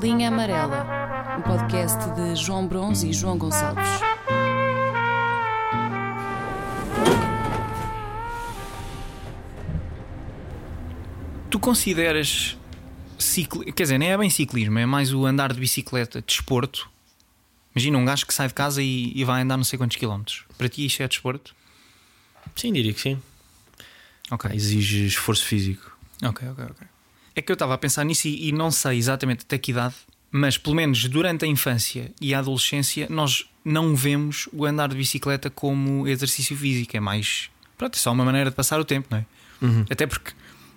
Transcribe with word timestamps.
Linha 0.00 0.28
Amarela, 0.28 1.36
um 1.38 1.42
podcast 1.42 1.98
de 2.12 2.36
João 2.36 2.68
Bronze 2.68 3.08
e 3.08 3.12
João 3.12 3.36
Gonçalves. 3.36 3.84
Tu 11.50 11.58
consideras 11.58 12.56
ciclo, 13.18 13.64
quer 13.72 13.82
dizer, 13.82 13.98
nem 13.98 14.12
é 14.12 14.16
bem 14.16 14.30
ciclismo, 14.30 14.78
é 14.78 14.86
mais 14.86 15.12
o 15.12 15.26
andar 15.26 15.52
de 15.52 15.58
bicicleta, 15.58 16.22
desporto. 16.22 16.88
Imagina 17.74 17.98
um 17.98 18.04
gajo 18.04 18.24
que 18.24 18.32
sai 18.32 18.46
de 18.46 18.54
casa 18.54 18.80
e, 18.80 19.12
e 19.16 19.24
vai 19.24 19.42
andar 19.42 19.56
não 19.56 19.64
sei 19.64 19.76
quantos 19.78 19.96
quilómetros. 19.96 20.44
Para 20.56 20.68
ti 20.68 20.86
isto 20.86 21.02
é 21.02 21.08
desporto? 21.08 21.56
Sim, 22.54 22.72
diria 22.72 22.94
que 22.94 23.00
sim. 23.00 23.20
Ok. 24.30 24.48
Exige 24.54 25.06
esforço 25.06 25.44
físico. 25.44 25.96
Ok, 26.22 26.48
ok, 26.48 26.64
ok. 26.66 26.97
É 27.38 27.40
que 27.40 27.52
eu 27.52 27.54
estava 27.54 27.72
a 27.72 27.78
pensar 27.78 28.02
nisso 28.02 28.26
e, 28.26 28.48
e 28.48 28.52
não 28.52 28.68
sei 28.68 28.98
exatamente 28.98 29.42
até 29.42 29.56
que 29.56 29.70
idade, 29.70 29.94
mas 30.28 30.58
pelo 30.58 30.74
menos 30.74 31.04
durante 31.04 31.44
a 31.44 31.48
infância 31.48 32.10
e 32.20 32.34
a 32.34 32.40
adolescência 32.40 33.06
nós 33.08 33.48
não 33.64 33.94
vemos 33.94 34.48
o 34.52 34.66
andar 34.66 34.88
de 34.88 34.96
bicicleta 34.96 35.48
como 35.48 36.08
exercício 36.08 36.56
físico, 36.56 36.96
é 36.96 37.00
mais. 37.00 37.48
Pronto, 37.76 37.94
é 37.94 37.96
só 37.96 38.10
uma 38.10 38.24
maneira 38.24 38.50
de 38.50 38.56
passar 38.56 38.80
o 38.80 38.84
tempo, 38.84 39.06
não 39.08 39.18
é? 39.18 39.26
Até 39.88 40.04
porque 40.04 40.32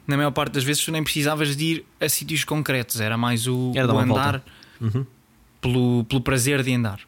na 0.05 0.15
maior 0.15 0.29
parte 0.29 0.53
das 0.53 0.63
vezes 0.63 0.85
tu 0.85 0.91
nem 0.91 1.03
precisavas 1.03 1.55
de 1.55 1.65
ir 1.65 1.85
a 1.99 2.07
sítios 2.07 2.43
concretos, 2.43 3.01
era 3.01 3.17
mais 3.17 3.47
o, 3.47 3.71
Era 3.75 3.91
o 3.91 3.97
andar. 3.97 4.43
Uhum. 4.79 5.03
pelo, 5.59 6.05
pelo 6.05 6.21
prazer 6.21 6.61
de 6.61 6.75
andar. 6.75 6.99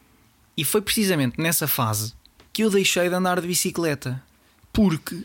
E 0.58 0.64
foi 0.64 0.82
precisamente 0.82 1.40
nessa 1.40 1.68
fase 1.68 2.14
que 2.52 2.64
eu 2.64 2.72
deixei 2.72 3.08
de 3.08 3.14
andar 3.14 3.40
de 3.40 3.46
bicicleta 3.46 4.20
porque 4.72 5.24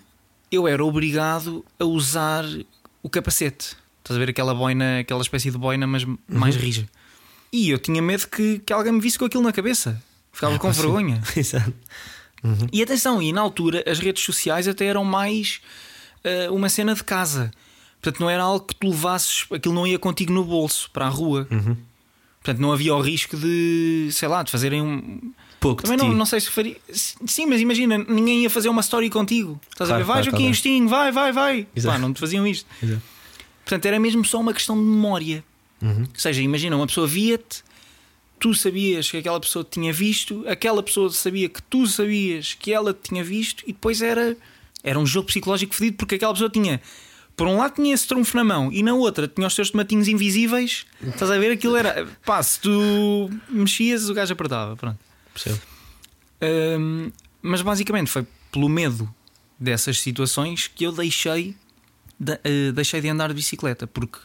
eu 0.53 0.69
era 0.69 0.84
obrigado 0.84 1.65
a 1.79 1.84
usar 1.87 2.45
o 3.03 3.09
capacete. 3.09 3.75
Estás 4.09 4.17
a 4.17 4.21
ver 4.25 4.30
aquela 4.30 4.55
boina, 4.55 5.01
aquela 5.01 5.21
espécie 5.21 5.51
de 5.51 5.59
boina, 5.59 5.87
mas 5.87 6.03
mais 6.27 6.57
rija. 6.57 6.89
E 7.53 7.69
eu 7.69 7.78
tinha 7.78 8.01
medo 8.01 8.27
que, 8.27 8.59
que 8.61 8.73
alguém 8.73 8.91
me 8.91 9.01
visse 9.01 9.19
com 9.19 9.27
aquilo 9.27 9.42
na 9.42 9.53
cabeça. 9.53 10.03
Ficava 10.33 10.59
com 10.59 10.73
vergonha. 10.73 11.20
Exato. 11.37 11.75
E 12.73 12.83
atenção, 12.83 13.20
e 13.20 13.34
na 13.34 13.42
altura 13.42 13.84
as 13.86 13.98
redes 13.98 14.25
sociais 14.25 14.67
até 14.67 14.86
eram 14.86 15.05
mais 15.05 15.61
eh, 16.25 16.48
uma 16.48 16.70
cena 16.70 16.95
de 16.95 17.05
casa. 17.05 17.51
Portanto, 18.01 18.19
não 18.20 18.31
era 18.31 18.42
algo 18.45 18.64
que 18.64 18.75
tu 18.77 18.89
levasses, 18.89 19.45
aquilo 19.53 19.75
não 19.75 19.86
ia 19.86 19.98
contigo 19.98 20.33
no 20.33 20.42
bolso 20.42 20.89
para 20.91 21.05
a 21.05 21.11
rua. 21.11 21.47
Portanto, 22.42 22.62
não 22.62 22.73
havia 22.73 22.95
o 22.95 23.01
risco 23.03 23.36
de, 23.36 24.09
sei 24.11 24.27
lá, 24.29 24.42
de 24.42 24.51
fazerem 24.51 24.81
um. 24.81 25.20
Pouco 25.61 25.83
Também 25.83 25.98
não, 25.98 26.14
não 26.14 26.25
sei 26.25 26.41
se 26.41 26.48
faria. 26.48 26.79
Sim, 26.91 27.45
mas 27.45 27.61
imagina, 27.61 27.98
ninguém 27.98 28.41
ia 28.42 28.48
fazer 28.48 28.70
uma 28.70 28.81
story 28.81 29.11
contigo. 29.11 29.61
Estás 29.70 29.91
a 29.91 29.95
Claro, 29.95 30.05
ver? 30.05 30.06
Vai, 30.06 30.23
claro, 30.23 30.31
Joaquim. 30.31 30.47
Agostinho, 30.47 30.89
vai, 30.89 31.12
vai, 31.12 31.31
vai. 31.33 31.67
Exato. 31.77 31.95
Pá, 31.95 31.98
não 32.01 32.14
te 32.14 32.20
faziam 32.20 32.47
isto. 32.47 32.67
Exato. 32.83 33.03
Portanto, 33.69 33.84
era 33.84 34.00
mesmo 34.00 34.24
só 34.24 34.41
uma 34.41 34.55
questão 34.55 34.74
de 34.78 34.83
memória. 34.83 35.44
Uhum. 35.83 36.05
Ou 36.05 36.08
seja, 36.19 36.41
imagina, 36.41 36.74
uma 36.74 36.86
pessoa 36.86 37.06
via-te, 37.06 37.62
tu 38.41 38.55
sabias 38.55 39.11
que 39.11 39.19
aquela 39.19 39.38
pessoa 39.38 39.62
te 39.62 39.72
tinha 39.72 39.92
visto, 39.92 40.42
aquela 40.48 40.83
pessoa 40.83 41.11
sabia 41.11 41.50
que 41.50 41.61
tu 41.64 41.86
sabias 41.86 42.55
que 42.55 42.72
ela 42.72 42.94
te 42.94 43.11
tinha 43.11 43.22
visto, 43.22 43.62
e 43.66 43.74
depois 43.74 44.00
era, 44.00 44.34
era 44.83 44.98
um 44.98 45.05
jogo 45.05 45.27
psicológico 45.27 45.74
fedido, 45.74 45.98
porque 45.98 46.14
aquela 46.14 46.33
pessoa 46.33 46.48
tinha. 46.48 46.80
Por 47.36 47.46
um 47.46 47.58
lado 47.58 47.74
tinha 47.74 47.92
esse 47.92 48.08
trunfo 48.08 48.39
na 48.39 48.42
mão 48.42 48.72
e 48.72 48.83
na 48.83 48.94
outra 48.94 49.28
tinha 49.28 49.46
os 49.46 49.55
teus 49.55 49.70
tomatinhos 49.70 50.08
invisíveis. 50.08 50.86
Estás 51.06 51.30
a 51.30 51.39
ver? 51.39 51.52
Aquilo 51.52 51.77
era. 51.77 52.08
Pá, 52.24 52.42
se 52.42 52.58
tu 52.58 53.30
mexias, 53.50 54.08
o 54.08 54.14
gajo 54.14 54.33
apertava. 54.33 54.77
Pronto. 54.77 54.98
Percebo. 55.34 55.61
Hum, 56.80 57.12
mas 57.42 57.61
basicamente 57.61 58.11
foi 58.11 58.27
pelo 58.50 58.69
medo 58.69 59.06
dessas 59.61 60.00
situações 60.00 60.69
que 60.69 60.84
eu 60.84 60.91
deixei 60.91 61.48
de, 61.52 61.67
deixei 62.74 63.00
de 63.00 63.08
andar 63.08 63.28
de 63.28 63.34
bicicleta 63.34 63.86
porque 63.86 64.19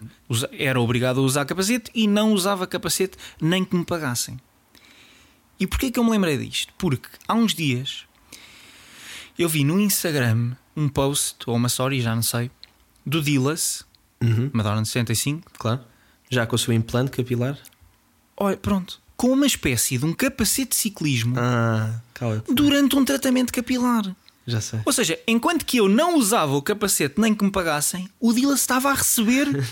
era 0.58 0.80
obrigado 0.81 1.19
a 1.19 1.23
usar 1.23 1.45
capacete 1.45 1.91
e 1.94 2.08
não 2.08 2.33
usava 2.33 2.66
capacete 2.66 3.17
nem 3.41 3.63
que 3.63 3.75
me 3.75 3.86
pagassem. 3.86 4.39
E 5.59 5.67
porquê 5.67 5.91
que 5.91 5.99
eu 5.99 6.03
me 6.03 6.09
lembrei 6.11 6.38
disto? 6.38 6.73
Porque 6.77 7.08
há 7.27 7.33
uns 7.36 7.53
dias 7.53 8.05
eu 9.37 9.48
vi 9.48 9.64
no 9.64 9.80
Instagram 9.80 10.53
um 10.76 10.89
post 10.89 11.37
ou 11.48 11.55
uma 11.55 11.67
story, 11.67 12.02
já 12.02 12.15
não 12.15 12.23
sei, 12.23 12.49
do 13.05 13.21
Dillas, 13.21 13.86
Uhum. 14.21 14.49
Madonna 14.53 14.86
65, 14.86 15.52
Claro. 15.59 15.82
Já 16.30 16.45
com 16.48 16.55
o 16.55 16.59
seu 16.59 16.73
implante 16.73 17.11
capilar? 17.11 17.58
olha, 18.37 18.55
pronto, 18.58 18.99
com 19.17 19.27
uma 19.32 19.45
espécie 19.45 19.98
de 19.98 20.05
um 20.05 20.14
capacete 20.14 20.70
de 20.70 20.76
ciclismo 20.77 21.36
Ah, 21.37 22.02
durante 22.52 22.95
um 22.95 23.03
tratamento 23.05 23.52
capilar. 23.53 24.03
Já 24.45 24.59
sei. 24.59 24.80
Ou 24.86 24.92
seja, 24.92 25.17
enquanto 25.27 25.65
que 25.65 25.77
eu 25.77 25.87
não 25.87 26.17
usava 26.17 26.54
o 26.54 26.61
capacete 26.61 27.20
nem 27.20 27.33
que 27.33 27.43
me 27.43 27.52
pagassem, 27.52 28.09
o 28.20 28.33
Dila 28.33 28.55
estava 28.55 28.89
a 28.89 28.93
receber 28.93 29.48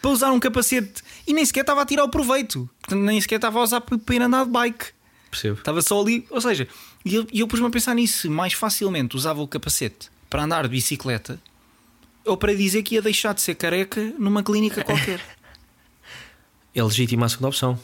para 0.00 0.10
usar 0.10 0.30
um 0.32 0.40
capacete 0.40 1.02
e 1.26 1.32
nem 1.32 1.44
sequer 1.44 1.60
estava 1.62 1.82
a 1.82 1.86
tirar 1.86 2.04
o 2.04 2.08
proveito. 2.08 2.68
Portanto, 2.80 3.02
nem 3.02 3.20
sequer 3.20 3.36
estava 3.36 3.58
a 3.58 3.62
usar 3.62 3.80
para 3.80 4.14
ir 4.14 4.22
andar 4.22 4.44
de 4.44 4.50
bike. 4.50 4.86
Percebo. 5.30 5.58
Estava 5.58 5.80
só 5.80 6.00
ali. 6.00 6.26
Ou 6.30 6.40
seja, 6.40 6.66
e 7.04 7.14
eu, 7.14 7.26
eu 7.32 7.46
pus-me 7.48 7.66
a 7.66 7.70
pensar 7.70 7.94
nisso. 7.94 8.30
Mais 8.30 8.52
facilmente 8.52 9.16
usava 9.16 9.40
o 9.40 9.48
capacete 9.48 10.10
para 10.28 10.42
andar 10.44 10.62
de 10.64 10.68
bicicleta 10.68 11.40
ou 12.24 12.36
para 12.36 12.54
dizer 12.54 12.82
que 12.82 12.96
ia 12.96 13.02
deixar 13.02 13.32
de 13.32 13.40
ser 13.40 13.54
careca 13.54 14.12
numa 14.18 14.42
clínica 14.42 14.84
qualquer. 14.84 15.20
É 16.72 16.82
legítima 16.84 17.26
a 17.26 17.28
segunda 17.28 17.48
opção. 17.48 17.80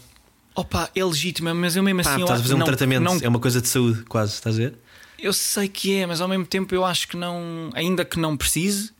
Opa, 0.54 0.88
é 0.94 1.04
legítimo, 1.04 1.52
mas 1.54 1.74
eu 1.76 1.82
mesmo 1.82 2.00
assim. 2.02 2.22
estás 2.22 2.38
a 2.40 2.42
fazer 2.42 2.54
um 2.54 2.58
não- 2.58 2.66
tratamento, 2.66 3.02
não 3.02 3.18
é 3.20 3.28
uma 3.28 3.40
coisa 3.40 3.60
de 3.60 3.68
saúde, 3.68 4.04
quase, 4.04 4.34
estás 4.34 4.54
a 4.54 4.58
ver? 4.58 4.74
Eu 5.18 5.32
sei 5.32 5.68
que 5.68 5.94
é, 5.96 6.06
mas 6.06 6.20
ao 6.20 6.28
mesmo 6.28 6.46
tempo 6.46 6.74
eu 6.74 6.84
acho 6.84 7.08
que 7.08 7.16
não. 7.16 7.70
Ainda 7.74 8.04
que 8.04 8.18
não 8.18 8.36
precise, 8.36 8.92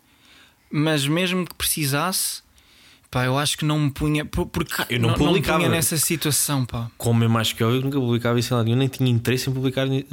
mas 0.71 1.07
mesmo 1.07 1.45
que 1.47 1.55
precisasse, 1.55 2.43
pá, 3.11 3.25
eu 3.27 3.39
acho 3.39 3.59
que 3.59 3.65
não 3.65 3.79
me 3.79 3.91
punha. 3.91 4.25
por- 4.25 4.47
Porque 4.47 4.95
eu 4.95 4.99
não 5.01 5.11
me 5.11 5.17
publicava. 5.17 5.59
punha 5.59 5.69
nessa 5.71 5.97
situação, 5.99 6.65
pá. 6.65 6.91
Como 6.97 7.23
é 7.25 7.29
mais 7.29 7.53
que 7.53 7.63
eu, 7.63 7.75
eu 7.75 7.81
nunca 7.83 7.99
publicava 7.99 8.39
isso 8.39 8.53
em 8.53 8.57
lado 8.57 8.65
nenhum, 8.67 8.79
nem 8.79 8.89
tinha 8.89 9.11
interesse 9.11 9.49
em 9.51 9.53
publicar 9.53 9.87
eh, 9.87 10.05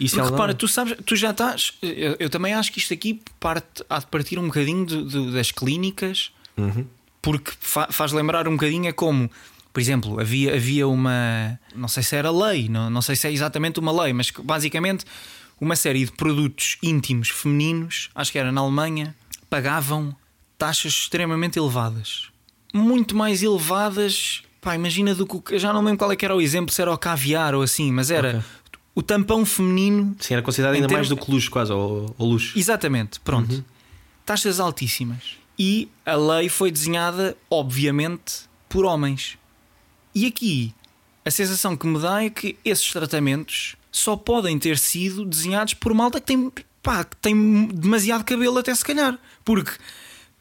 isso 0.00 0.14
em 0.16 0.18
Porque 0.20 0.30
repara, 0.32 0.54
tu 0.54 0.66
sabes, 0.68 0.96
tu 1.04 1.14
já 1.16 1.30
estás. 1.30 1.74
Eu, 1.82 2.16
eu 2.18 2.30
também 2.30 2.54
acho 2.54 2.72
que 2.72 2.78
isto 2.78 2.94
aqui 2.94 3.20
parte, 3.38 3.84
há 3.90 3.98
de 3.98 4.06
partir 4.06 4.38
um 4.38 4.46
bocadinho 4.46 4.86
do- 4.86 5.04
do- 5.04 5.32
das 5.32 5.50
clínicas, 5.50 6.30
Uhum. 6.56 6.86
porque 7.20 7.52
fa- 7.60 7.88
faz 7.90 8.12
lembrar 8.12 8.48
um 8.48 8.52
bocadinho 8.52 8.86
é 8.88 8.92
como. 8.92 9.30
Por 9.72 9.80
exemplo, 9.80 10.18
havia, 10.20 10.54
havia 10.54 10.88
uma. 10.88 11.58
Não 11.74 11.88
sei 11.88 12.02
se 12.02 12.16
era 12.16 12.30
lei, 12.30 12.68
não, 12.68 12.88
não 12.90 13.02
sei 13.02 13.14
se 13.14 13.26
é 13.28 13.32
exatamente 13.32 13.78
uma 13.78 13.92
lei, 14.02 14.12
mas 14.12 14.30
basicamente 14.30 15.04
uma 15.60 15.76
série 15.76 16.04
de 16.04 16.12
produtos 16.12 16.76
íntimos 16.82 17.28
femininos, 17.30 18.10
acho 18.14 18.32
que 18.32 18.38
era 18.38 18.50
na 18.50 18.60
Alemanha, 18.60 19.14
pagavam 19.50 20.14
taxas 20.56 20.92
extremamente 20.92 21.58
elevadas. 21.58 22.28
Muito 22.72 23.16
mais 23.16 23.42
elevadas, 23.42 24.42
pá, 24.60 24.74
imagina 24.74 25.14
do 25.14 25.26
que. 25.26 25.58
Já 25.58 25.72
não 25.72 25.82
lembro 25.82 25.98
qual 25.98 26.12
é 26.12 26.16
que 26.16 26.24
era 26.24 26.34
o 26.34 26.40
exemplo, 26.40 26.72
se 26.74 26.80
era 26.82 26.92
o 26.92 26.98
caviar 26.98 27.54
ou 27.54 27.62
assim, 27.62 27.92
mas 27.92 28.10
era 28.10 28.28
Ok. 28.38 28.40
o 28.94 29.02
tampão 29.02 29.44
feminino 29.46 30.16
Sim, 30.20 30.34
era 30.34 30.42
considerado 30.42 30.74
ainda 30.74 30.88
mais 30.88 31.08
do 31.08 31.16
que 31.16 31.30
luxo, 31.30 31.50
quase, 31.50 31.72
ou, 31.72 32.14
ou 32.18 32.28
luxo. 32.30 32.58
Exatamente, 32.58 33.20
pronto. 33.20 33.64
Taxas 34.24 34.60
altíssimas. 34.60 35.36
E 35.58 35.88
a 36.06 36.14
lei 36.14 36.48
foi 36.48 36.70
desenhada, 36.70 37.36
obviamente, 37.50 38.42
por 38.68 38.84
homens. 38.84 39.36
E 40.14 40.26
aqui, 40.26 40.74
a 41.24 41.30
sensação 41.30 41.76
que 41.76 41.86
me 41.86 41.98
dá 42.00 42.22
é 42.24 42.30
que 42.30 42.56
esses 42.64 42.90
tratamentos 42.90 43.76
só 43.92 44.16
podem 44.16 44.58
ter 44.58 44.78
sido 44.78 45.24
desenhados 45.24 45.74
por 45.74 45.92
malta 45.94 46.20
que 46.20 46.26
tem, 46.26 46.52
pá, 46.82 47.04
que 47.04 47.16
tem 47.16 47.66
demasiado 47.66 48.24
cabelo, 48.24 48.58
até 48.58 48.74
se 48.74 48.84
calhar. 48.84 49.18
Porque 49.44 49.72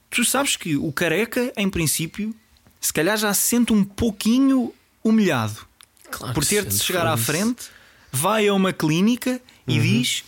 tu 0.10 0.24
sabes 0.26 0.56
que 0.56 0.76
o 0.76 0.92
careca, 0.92 1.52
em 1.58 1.70
princípio, 1.70 2.34
se 2.80 2.92
calhar 2.94 3.18
já 3.18 3.34
se 3.34 3.42
sente 3.42 3.74
um 3.74 3.84
pouquinho 3.84 4.74
humilhado 5.04 5.66
Claro 6.12 6.34
por 6.34 6.46
ter 6.46 6.66
de 6.66 6.78
chegar 6.78 7.06
à 7.08 7.18
frente, 7.18 7.66
vai 8.12 8.48
a 8.48 8.54
uma 8.54 8.72
clínica 8.74 9.42
Uhum. 9.68 9.76
e 9.76 9.80
diz: 9.82 10.24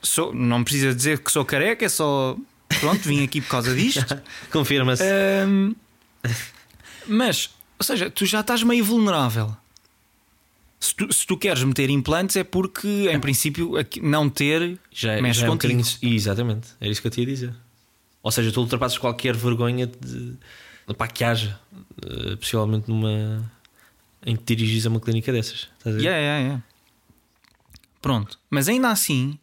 sou, 0.00 0.34
não 0.34 0.64
precisa 0.64 0.94
dizer 0.94 1.18
que 1.18 1.30
sou 1.30 1.44
careca, 1.44 1.84
é 1.84 1.88
só 1.90 2.36
pronto, 2.80 3.02
vim 3.06 3.22
aqui 3.22 3.42
por 3.42 3.50
causa 3.50 3.74
disto. 3.74 4.00
Confirma-se. 4.50 5.02
Ahm, 5.04 5.74
mas, 7.06 7.50
ou 7.78 7.84
seja, 7.84 8.10
tu 8.10 8.24
já 8.26 8.40
estás 8.40 8.62
meio 8.62 8.84
vulnerável. 8.84 9.56
Se 10.78 10.94
tu, 10.94 11.12
se 11.12 11.26
tu 11.26 11.36
queres 11.36 11.62
meter 11.62 11.88
implantes 11.90 12.36
é 12.36 12.44
porque, 12.44 13.08
em 13.10 13.18
princípio, 13.18 13.72
não 14.02 14.28
ter 14.28 14.78
já, 14.92 15.20
mexe 15.20 15.40
já 15.40 15.46
é 15.46 15.50
um 15.50 15.54
bocadinho. 15.54 15.84
Exatamente, 16.02 16.68
era 16.80 16.90
isso 16.90 17.00
que 17.00 17.06
eu 17.06 17.10
te 17.10 17.20
ia 17.20 17.26
dizer. 17.26 17.54
Ou 18.22 18.30
seja, 18.30 18.52
tu 18.52 18.60
ultrapassas 18.60 18.98
qualquer 18.98 19.34
vergonha 19.34 19.86
de, 19.86 20.36
pá, 20.96 21.06
que 21.06 21.24
haja, 21.24 21.58
eh, 22.04 22.36
possivelmente 22.36 22.88
numa. 22.88 23.50
em 24.24 24.36
que 24.36 24.42
te 24.42 24.56
dirigis 24.56 24.84
a 24.84 24.88
uma 24.90 25.00
clínica 25.00 25.32
dessas. 25.32 25.68
Estás 25.78 25.96
a? 25.96 25.98
Yeah, 25.98 26.18
yeah, 26.18 26.40
yeah. 26.40 26.64
Pronto, 28.02 28.38
mas 28.50 28.68
ainda 28.68 28.90
assim, 28.90 29.38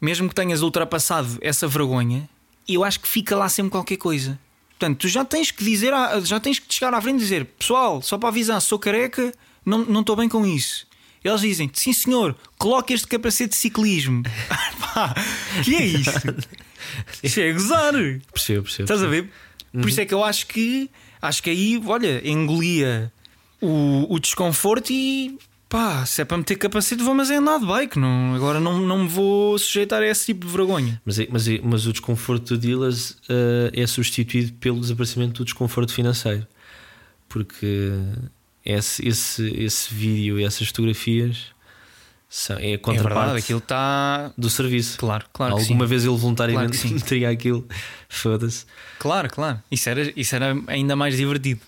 mesmo 0.00 0.28
que 0.28 0.34
tenhas 0.34 0.62
ultrapassado 0.62 1.38
essa 1.40 1.66
vergonha, 1.66 2.28
eu 2.68 2.84
acho 2.84 3.00
que 3.00 3.08
fica 3.08 3.36
lá 3.36 3.48
sempre 3.48 3.70
qualquer 3.72 3.96
coisa. 3.96 4.38
Portanto, 4.78 4.98
tu 4.98 5.08
já 5.08 5.24
tens 5.24 5.50
que 5.50 5.64
dizer, 5.64 5.92
já 6.24 6.40
tens 6.40 6.58
que 6.58 6.72
chegar 6.72 6.92
à 6.92 7.00
frente 7.00 7.16
e 7.16 7.20
dizer: 7.20 7.44
Pessoal, 7.58 8.02
só 8.02 8.18
para 8.18 8.28
avisar, 8.28 8.60
sou 8.60 8.78
careca, 8.78 9.32
não 9.64 9.78
não 9.84 10.00
estou 10.00 10.16
bem 10.16 10.28
com 10.28 10.46
isso. 10.46 10.86
Eles 11.22 11.40
dizem: 11.40 11.70
Sim, 11.72 11.92
senhor, 11.92 12.36
coloque 12.58 12.92
este 12.92 13.06
capacete 13.06 13.50
de 13.50 13.56
ciclismo. 13.56 14.22
Pá, 14.94 15.14
que 15.64 15.74
é 15.74 15.84
isto? 15.84 16.36
Isto 17.22 17.40
é 17.40 17.52
gozar. 17.52 17.92
Percebo, 18.32 18.62
percebo. 18.64 18.84
Estás 18.84 19.02
a 19.02 19.06
ver? 19.06 19.30
Por 19.72 19.88
isso 19.88 20.00
é 20.00 20.06
que 20.06 20.14
eu 20.14 20.22
acho 20.22 20.46
que 20.46 20.88
acho 21.20 21.42
que 21.42 21.50
aí, 21.50 21.82
olha, 21.84 22.28
engolia 22.28 23.12
o, 23.60 24.06
o 24.14 24.20
desconforto 24.20 24.92
e 24.92 25.36
pá, 25.74 26.06
se 26.06 26.22
é 26.22 26.24
para 26.24 26.36
meter 26.36 26.54
capacete, 26.56 27.02
vou, 27.02 27.14
mas 27.14 27.30
é 27.32 27.36
andar 27.36 27.58
de 27.58 27.66
bike. 27.66 27.98
Não, 27.98 28.32
agora 28.36 28.60
não, 28.60 28.78
não 28.80 29.02
me 29.02 29.08
vou 29.08 29.58
sujeitar 29.58 30.00
a 30.02 30.06
esse 30.06 30.26
tipo 30.26 30.46
de 30.46 30.52
vergonha. 30.52 31.02
Mas, 31.04 31.18
é- 31.18 31.26
mas, 31.28 31.48
é- 31.48 31.60
mas 31.64 31.84
o 31.86 31.90
desconforto 31.92 32.56
do 32.56 32.58
dealers 32.58 33.16
eh, 33.28 33.70
é 33.82 33.86
substituído 33.86 34.52
pelo 34.54 34.78
desaparecimento 34.78 35.38
do 35.42 35.44
desconforto 35.44 35.92
financeiro. 35.92 36.46
Porque 37.28 37.90
esse, 38.64 39.04
esse, 39.06 39.48
esse 39.56 39.92
vídeo 39.92 40.38
e 40.38 40.44
essas 40.44 40.68
fotografias 40.68 41.46
são, 42.28 42.56
é 42.58 42.66
a 42.66 42.68
É 42.74 42.78
contraparte 42.78 43.14
verdade, 43.18 43.38
aquilo 43.38 43.58
está. 43.58 44.32
do 44.38 44.48
serviço. 44.48 44.96
Claro, 44.98 45.24
claro 45.32 45.54
Alguma 45.56 45.86
vez 45.86 46.04
ele 46.04 46.16
voluntariamente 46.16 46.78
Claro 46.78 47.00
teria 47.02 47.30
aquilo. 47.30 47.66
Foda-se. 48.08 48.64
Claro, 49.00 49.28
claro. 49.28 49.60
Isso 49.70 49.88
era, 49.88 50.12
isso 50.14 50.34
era 50.36 50.56
ainda 50.68 50.94
mais 50.94 51.16
divertido. 51.16 51.60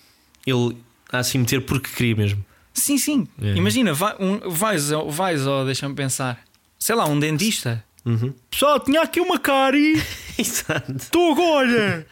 Ele 0.47 0.77
a 1.11 1.19
assim 1.19 1.39
meter 1.39 1.63
porque 1.67 1.91
queria 1.91 2.15
mesmo. 2.15 2.45
Sim, 2.77 2.99
sim. 2.99 3.27
É. 3.41 3.55
Imagina, 3.55 3.93
vai, 3.95 4.15
um, 4.21 4.51
vais, 4.51 4.91
vais 5.09 5.47
ao, 5.47 5.65
deixa-me 5.65 5.95
pensar, 5.95 6.39
sei 6.79 6.95
lá, 6.95 7.07
um 7.09 7.19
dentista. 7.19 7.83
Uhum. 8.05 8.33
Pessoal, 8.51 8.79
tinha 8.79 9.01
aqui 9.01 9.19
uma 9.19 9.39
cárie, 9.39 10.01
Exato. 10.39 10.93
estou 10.93 11.33
agora. 11.33 12.07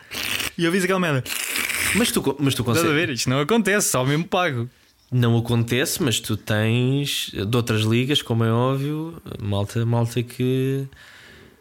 E 0.58 0.64
eu 0.64 0.72
vi 0.72 0.78
aquela 0.78 0.98
merda. 0.98 1.22
Mas 1.94 2.10
tu, 2.10 2.20
mas 2.40 2.54
tu 2.54 2.62
Estás 2.62 2.78
a 2.78 2.80
consegues. 2.82 2.92
ver? 2.94 3.10
Isto 3.10 3.30
não 3.30 3.38
acontece, 3.40 3.90
só 3.90 4.04
mesmo 4.04 4.24
pago. 4.26 4.68
Não 5.12 5.36
acontece, 5.38 6.02
mas 6.02 6.18
tu 6.18 6.36
tens 6.36 7.30
de 7.32 7.56
outras 7.56 7.82
ligas, 7.82 8.22
como 8.22 8.42
é 8.42 8.50
óbvio, 8.50 9.22
malta, 9.40 9.84
malta 9.86 10.20
que, 10.22 10.84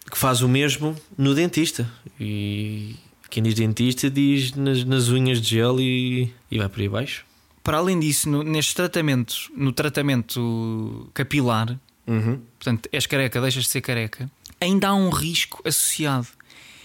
que 0.10 0.18
faz 0.18 0.42
o 0.42 0.48
mesmo 0.48 0.96
no 1.16 1.36
dentista. 1.36 1.88
E 2.20 2.96
quem 3.30 3.44
diz 3.44 3.54
dentista 3.54 4.10
diz 4.10 4.54
nas, 4.54 4.84
nas 4.86 5.10
unhas 5.10 5.40
de 5.40 5.50
gel 5.50 5.80
e, 5.80 6.34
e 6.50 6.58
vai 6.58 6.70
por 6.70 6.80
aí 6.80 6.88
abaixo. 6.88 7.24
Para 7.64 7.78
além 7.78 8.00
disso, 8.00 8.30
no, 8.30 8.44
nestes 8.44 8.74
tratamentos, 8.74 9.50
no 9.56 9.72
tratamento 9.72 11.10
capilar, 11.14 11.80
Uhum. 12.06 12.42
portanto, 12.60 12.90
és 12.92 13.08
careca, 13.08 13.40
deixas 13.40 13.64
de 13.64 13.70
ser 13.70 13.80
careca, 13.82 14.30
ainda 14.60 14.90
há 14.90 14.94
um 14.94 15.10
risco 15.10 15.62
associado. 15.66 16.28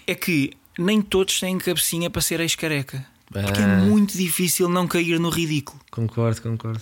É 0.07 0.15
que 0.15 0.51
nem 0.77 1.01
todos 1.01 1.39
têm 1.39 1.57
cabecinha 1.57 2.09
para 2.09 2.21
ser 2.21 2.39
ex-careca. 2.39 3.05
Porque 3.31 3.59
é 3.61 3.63
Ah. 3.65 3.77
muito 3.85 4.17
difícil 4.17 4.67
não 4.69 4.87
cair 4.87 5.19
no 5.19 5.29
ridículo. 5.29 5.79
Concordo, 5.91 6.41
concordo. 6.41 6.81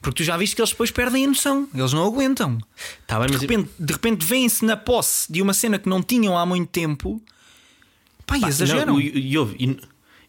Porque 0.00 0.22
tu 0.22 0.24
já 0.24 0.36
viste 0.36 0.54
que 0.54 0.60
eles 0.60 0.70
depois 0.70 0.90
perdem 0.90 1.24
a 1.24 1.28
noção, 1.28 1.66
eles 1.74 1.92
não 1.94 2.04
aguentam. 2.04 2.58
Tá 3.06 3.18
bem, 3.18 3.26
De 3.28 3.32
mas 3.32 3.40
repente, 3.42 3.70
de 3.80 3.92
repente 3.92 4.24
vêm-se 4.26 4.64
na 4.64 4.76
posse 4.76 5.32
de 5.32 5.40
uma 5.40 5.54
cena 5.54 5.78
que 5.78 5.88
não 5.88 6.02
tinham 6.02 6.36
há 6.38 6.44
muito 6.44 6.68
tempo. 6.68 7.20
Pá, 8.26 8.38
Pá, 8.38 8.48
exageram. 8.48 8.92
não, 8.94 9.00
e, 9.00 9.30
e 9.32 9.38
houve- 9.38 9.56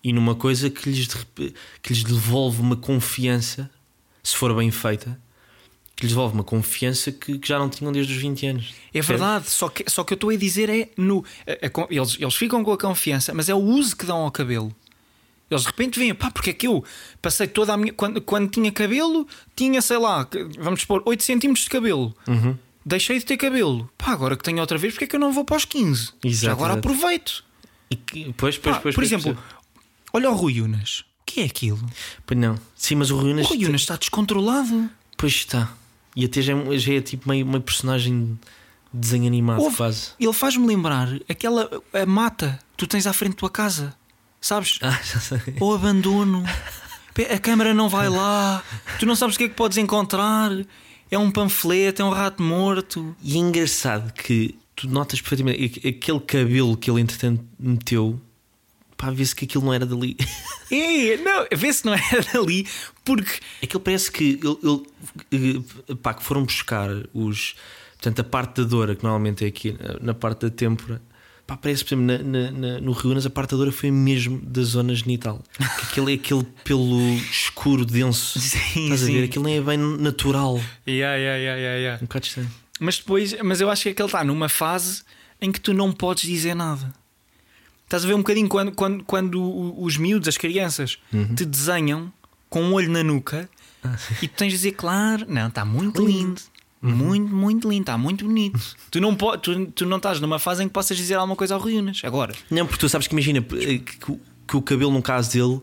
e- 0.05 0.13
numa 0.13 0.35
coisa 0.35 0.69
que 0.69 0.89
lhes, 0.89 1.07
que 1.81 1.93
lhes 1.93 2.03
devolve 2.03 2.61
uma 2.61 2.75
confiança, 2.75 3.69
se 4.23 4.35
for 4.35 4.55
bem 4.55 4.69
feita, 4.71 5.19
que 5.95 6.03
lhes 6.03 6.11
devolve 6.11 6.33
uma 6.35 6.43
confiança 6.43 7.11
que, 7.11 7.39
que 7.39 7.47
já 7.47 7.57
não 7.57 7.69
tinham 7.69 7.91
desde 7.91 8.13
os 8.13 8.19
20 8.21 8.45
anos. 8.45 8.73
É 8.93 9.01
verdade, 9.01 9.49
só 9.49 9.67
que, 9.69 9.89
só 9.89 10.03
que 10.03 10.13
eu 10.13 10.15
estou 10.15 10.29
a 10.29 10.35
dizer 10.35 10.69
é 10.69 10.89
no. 10.95 11.25
eles, 11.89 12.17
eles 12.19 12.35
ficam 12.35 12.63
com 12.63 12.71
a 12.71 12.77
confiança, 12.77 13.33
mas 13.33 13.49
é 13.49 13.55
o 13.55 13.59
uso 13.59 13.95
que 13.97 14.05
dão 14.05 14.17
ao 14.17 14.31
cabelo. 14.31 14.73
Eles 15.49 15.61
de 15.63 15.67
repente 15.67 15.99
veem, 15.99 16.13
pá, 16.15 16.31
porque 16.31 16.49
é 16.49 16.53
que 16.53 16.67
eu 16.67 16.83
passei 17.21 17.47
toda 17.47 17.73
a 17.73 17.77
minha. 17.77 17.93
Quando, 17.93 18.19
quando 18.21 18.49
tinha 18.49 18.71
cabelo, 18.71 19.27
tinha, 19.55 19.81
sei 19.81 19.97
lá, 19.97 20.27
vamos 20.59 20.81
supor, 20.81 21.03
8 21.05 21.23
centímetros 21.23 21.65
de 21.65 21.69
cabelo. 21.69 22.15
Uhum. 22.27 22.57
Deixei 22.85 23.17
de 23.19 23.25
ter 23.25 23.37
cabelo. 23.37 23.89
Pá, 23.97 24.11
agora 24.11 24.35
que 24.35 24.43
tenho 24.43 24.59
outra 24.59 24.77
vez, 24.77 24.93
porque 24.93 25.05
é 25.05 25.07
que 25.07 25.15
eu 25.15 25.19
não 25.19 25.31
vou 25.31 25.45
para 25.45 25.57
os 25.57 25.65
15? 25.65 26.13
Exato, 26.23 26.45
Já 26.45 26.51
agora 26.51 26.73
exato. 26.73 26.87
aproveito. 26.87 27.43
E 27.91 27.95
que, 27.95 28.33
pois, 28.35 28.57
Pá, 28.57 28.71
pois, 28.71 28.81
pois, 28.81 28.95
por 28.95 29.01
pois, 29.01 29.11
exemplo. 29.11 29.37
Olha 30.15 30.29
o 30.29 30.35
Rui 30.35 30.61
Unas. 30.61 30.99
O 31.21 31.25
que 31.25 31.41
é 31.41 31.45
aquilo? 31.45 31.79
Pois 32.25 32.39
não. 32.39 32.57
Sim, 32.75 32.95
mas 32.95 33.11
o 33.11 33.17
Rui 33.17 33.29
O 33.29 33.33
Unas. 33.33 33.47
Rui 33.47 33.65
Unas 33.65 33.81
está 33.81 33.95
descontrolado. 33.95 34.89
Pois 35.17 35.33
está. 35.33 35.73
E 36.15 36.23
até 36.25 36.41
já 36.41 36.53
é, 36.55 36.77
já 36.77 36.93
é 36.93 37.01
tipo 37.01 37.27
meio 37.29 37.45
uma 37.45 37.59
personagem 37.59 38.39
de 38.93 38.99
desenho 38.99 39.27
animado, 39.27 39.61
Houve- 39.61 39.75
quase. 39.77 40.09
Ele 40.19 40.31
faz-me 40.33 40.65
lembrar 40.65 41.09
aquela 41.27 41.69
a 41.93 42.05
mata 42.05 42.59
que 42.71 42.77
tu 42.77 42.87
tens 42.87 43.05
à 43.05 43.13
frente 43.13 43.31
da 43.33 43.37
tua 43.39 43.49
casa. 43.49 43.93
Sabes? 44.39 44.77
Ah, 44.81 44.99
já 45.03 45.19
sei. 45.19 45.39
Ou 45.59 45.73
abandono. 45.75 46.43
A 47.33 47.39
câmara 47.39 47.73
não 47.73 47.89
vai 47.89 48.07
lá. 48.09 48.63
Tu 48.99 49.05
não 49.05 49.15
sabes 49.15 49.35
o 49.35 49.37
que 49.37 49.45
é 49.45 49.49
que 49.49 49.55
podes 49.55 49.77
encontrar. 49.77 50.51
É 51.09 51.17
um 51.17 51.31
panfleto, 51.31 52.01
é 52.01 52.05
um 52.05 52.09
rato 52.09 52.43
morto. 52.43 53.15
E 53.23 53.35
é 53.35 53.39
engraçado 53.39 54.11
que 54.13 54.55
tu 54.75 54.87
notas 54.87 55.19
perfeitamente 55.21 55.69
que 55.79 55.87
aquele 55.87 56.19
cabelo 56.19 56.75
que 56.77 56.89
ele 56.91 57.01
entretanto 57.01 57.43
meteu, 57.59 58.19
pá, 58.97 59.09
vê-se 59.11 59.35
que 59.35 59.45
aquilo 59.45 59.65
não 59.65 59.73
era 59.73 59.85
dali. 59.85 60.15
É, 60.71 61.17
não, 61.17 61.45
vê 61.55 61.71
se 61.71 61.85
não 61.85 61.93
era 61.93 62.23
dali, 62.33 62.67
porque 63.03 63.39
Aquilo 63.63 63.79
parece 63.79 64.11
que 64.11 64.39
ele, 64.43 64.57
ele- 65.31 65.63
eh, 65.89 65.95
pá, 66.01 66.11
que 66.15 66.23
foram 66.23 66.43
buscar 66.43 66.89
os. 67.13 67.53
Portanto, 67.93 68.19
a 68.21 68.23
parte 68.23 68.61
da 68.61 68.67
dora, 68.67 68.95
que 68.95 69.03
normalmente 69.03 69.45
é 69.45 69.47
aqui 69.47 69.77
na, 70.01 70.15
parte 70.15 70.41
da 70.41 70.49
têmpora, 70.49 70.99
pá, 71.45 71.55
parece, 71.55 71.85
por 71.85 71.93
exemplo, 71.93 72.07
na, 72.27 72.49
na- 72.51 72.79
no 72.81 72.93
Rio 72.93 73.11
Unas, 73.11 73.27
a 73.27 73.29
parte 73.29 73.51
da 73.51 73.57
dora 73.57 73.71
foi 73.71 73.91
mesmo 73.91 74.39
da 74.41 74.63
zona 74.63 74.95
genital. 74.95 75.39
Que 75.55 75.83
aquele 76.01 76.13
é 76.13 76.15
aquele 76.15 76.43
pelo 76.63 76.99
escuro, 77.31 77.85
denso. 77.85 78.39
Sim, 78.41 78.85
Estás 78.85 79.03
a 79.03 79.05
sim. 79.05 79.13
ver? 79.13 79.25
Aquilo 79.25 79.45
nem 79.45 79.57
é 79.57 79.61
bem 79.61 79.77
natural. 79.77 80.55
Yeah, 80.87 81.15
yeah, 81.15 81.37
yeah, 81.37 81.59
yeah, 81.61 81.79
yeah. 81.79 81.97
Um 82.03 82.07
bocado 82.07 82.25
estranho. 82.25 82.51
Mas 82.79 82.97
depois, 82.97 83.35
mas 83.43 83.61
eu 83.61 83.69
acho 83.69 83.83
que 83.83 83.89
ele 84.01 84.07
está 84.07 84.23
numa 84.23 84.49
fase 84.49 85.03
em 85.39 85.51
que 85.51 85.59
tu 85.61 85.75
não 85.75 85.91
podes 85.91 86.23
dizer 86.23 86.55
nada. 86.55 86.91
Estás 87.85 88.03
a 88.03 88.07
ver 88.07 88.13
um 88.15 88.17
bocadinho 88.19 88.49
quando, 88.49 88.71
quando, 88.73 89.03
quando 89.03 89.81
os 89.81 89.95
miúdos, 89.97 90.27
as 90.27 90.37
crianças, 90.37 90.97
te 91.35 91.45
desenham 91.45 92.11
com 92.49 92.61
um 92.63 92.73
olho 92.73 92.89
na 92.91 93.03
nuca 93.03 93.49
e 94.21 94.27
tu 94.27 94.35
tens 94.35 94.49
de 94.49 94.55
dizer, 94.57 94.71
claro, 94.73 95.25
não, 95.29 95.47
está 95.47 95.63
muito 95.63 96.05
lindo. 96.05 96.41
Muito, 96.81 97.33
muito 97.33 97.69
lindo, 97.69 97.81
está 97.81 97.97
muito 97.97 98.25
bonito. 98.25 98.59
tu, 98.91 98.99
não 99.01 99.15
po- 99.15 99.37
tu, 99.39 99.65
tu 99.67 99.85
não 99.87 99.97
estás 99.97 100.19
numa 100.19 100.37
fase 100.37 100.63
em 100.63 100.67
que 100.67 100.73
possas 100.73 100.95
dizer 100.95 101.15
alguma 101.15 101.35
coisa 101.35 101.55
ao 101.55 101.59
Rui 101.59 101.77
Unas. 101.79 102.01
Agora, 102.03 102.33
Não, 102.51 102.65
porque 102.67 102.79
tu 102.79 102.87
sabes 102.89 103.07
que 103.07 103.13
imagina 103.15 103.39
eh, 103.39 103.77
que, 103.79 103.97
que 103.97 104.11
o- 104.11 104.19
que 104.47 104.55
o 104.57 104.61
cabelo, 104.61 104.91
no 104.91 105.01
caso 105.01 105.31
dele, 105.31 105.59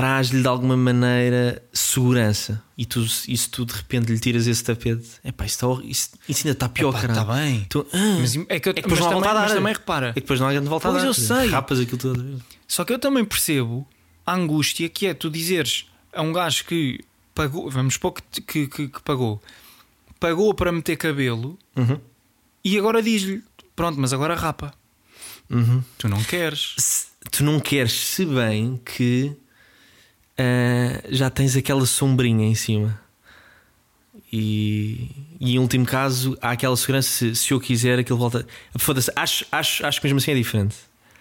traz-lhe 0.00 0.42
de 0.42 0.46
alguma 0.48 0.76
maneira 0.76 1.62
segurança. 1.72 2.62
E 2.76 2.84
tu, 2.84 3.08
se 3.08 3.48
tu 3.48 3.64
de 3.64 3.72
repente 3.72 4.12
lhe 4.12 4.18
tiras 4.20 4.46
esse 4.46 4.62
tapete, 4.62 5.08
epá, 5.24 5.46
isso, 5.46 5.54
está 5.54 5.66
hor- 5.66 5.82
isso, 5.82 6.10
isso 6.28 6.40
ainda 6.46 6.52
está 6.52 6.68
pior, 6.68 6.90
Epá, 6.90 7.00
caralho. 7.00 7.20
está 7.22 7.34
bem. 7.34 7.66
Tu- 7.70 7.86
ah, 7.94 8.16
Mas 8.20 8.36
é 8.36 8.60
que, 8.60 8.68
eu, 8.68 8.72
é 8.72 8.74
que 8.74 8.82
depois 8.82 9.00
mas 9.00 9.00
não 9.00 9.06
há 9.06 9.10
também, 9.10 9.22
volta 9.22 9.30
a 9.30 9.40
mas 9.40 9.48
dar. 9.50 9.56
também 9.56 9.72
repara. 9.72 10.08
É 10.08 10.12
que 10.12 10.20
depois 10.20 10.38
não 10.40 10.46
há 10.48 10.52
grande 10.52 10.68
volta 10.68 10.88
Pois 10.90 10.96
a 10.98 11.00
dar. 11.00 11.06
eu 11.08 11.14
sei. 11.14 11.48
Rapas 11.48 11.80
aquilo 11.80 11.96
tudo. 11.96 12.42
Só 12.68 12.84
que 12.84 12.92
eu 12.92 12.98
também 12.98 13.24
percebo 13.24 13.88
a 14.26 14.34
angústia 14.34 14.86
que 14.90 15.06
é 15.06 15.14
tu 15.14 15.30
dizeres 15.30 15.86
a 16.12 16.20
um 16.20 16.30
gajo 16.30 16.64
que 16.66 17.00
pagou, 17.34 17.70
vamos 17.70 17.94
supor 17.94 18.12
que, 18.12 18.42
que, 18.42 18.66
que- 18.66 18.88
que 18.88 19.02
pagou, 19.02 19.42
pagou 20.20 20.52
para 20.52 20.70
meter 20.70 20.96
cabelo 20.96 21.58
Uhum. 21.74 21.98
e 22.62 22.76
agora 22.78 23.02
diz-lhe: 23.02 23.42
Pronto, 23.74 23.98
mas 23.98 24.12
agora 24.12 24.34
rapa. 24.34 24.74
Uhum. 25.48 25.82
Tu 25.96 26.08
não 26.08 26.22
queres. 26.22 26.74
Se- 26.76 27.06
tu 27.30 27.42
não 27.42 27.58
queres, 27.58 27.92
se 27.92 28.26
bem 28.26 28.78
que 28.84 29.34
ah, 30.38 31.02
já 31.08 31.30
tens 31.30 31.56
aquela 31.56 31.86
sombrinha 31.86 32.46
em 32.46 32.54
cima. 32.54 33.00
E, 34.32 35.10
e 35.40 35.54
em 35.54 35.58
último 35.58 35.86
caso, 35.86 36.36
há 36.40 36.50
aquela 36.50 36.76
segurança: 36.76 37.08
se, 37.08 37.34
se 37.34 37.52
eu 37.52 37.60
quiser, 37.60 37.98
aquilo 37.98 38.18
volta. 38.18 38.46
Foda-se, 38.78 39.10
acho, 39.14 39.46
acho, 39.50 39.86
acho 39.86 40.00
que 40.00 40.06
mesmo 40.06 40.18
assim 40.18 40.32
é 40.32 40.34
diferente. 40.34 40.76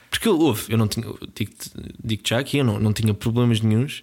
Porque 0.09 0.27
eu, 0.27 0.39
houve, 0.39 0.71
eu 0.71 0.77
não 0.77 0.87
tinha, 0.87 1.05
digo-te 1.35 1.71
digo 2.03 2.23
já 2.25 2.39
aqui, 2.39 2.57
eu 2.57 2.65
não, 2.65 2.79
não 2.79 2.93
tinha 2.93 3.13
problemas 3.13 3.61
nenhums. 3.61 4.01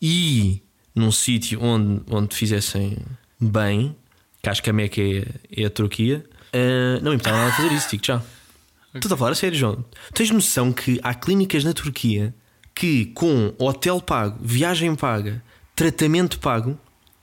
E 0.00 0.62
num 0.94 1.10
sítio 1.10 1.62
onde, 1.62 2.02
onde 2.10 2.34
fizessem 2.34 2.98
bem, 3.40 3.96
que 4.42 4.48
acho 4.48 4.62
que 4.62 4.70
a 4.70 4.72
Meca 4.72 5.00
é, 5.00 5.26
é 5.50 5.64
a 5.64 5.70
Turquia, 5.70 6.24
ah, 6.52 7.00
não 7.02 7.10
me 7.10 7.16
importava 7.16 7.38
nada 7.38 7.52
fazer 7.52 7.72
isso, 7.72 7.90
digo 7.90 8.04
já. 8.04 8.18
Tu 8.92 8.98
estás 8.98 9.12
a 9.12 9.16
falar 9.16 9.32
a 9.32 9.34
sério, 9.34 9.58
João? 9.58 9.84
Tens 10.14 10.30
noção 10.30 10.72
que 10.72 10.98
há 11.02 11.14
clínicas 11.14 11.64
na 11.64 11.74
Turquia 11.74 12.34
que, 12.76 13.06
com 13.06 13.54
hotel 13.58 14.02
pago, 14.02 14.38
viagem 14.38 14.94
paga, 14.94 15.42
tratamento 15.74 16.38
pago, 16.38 16.78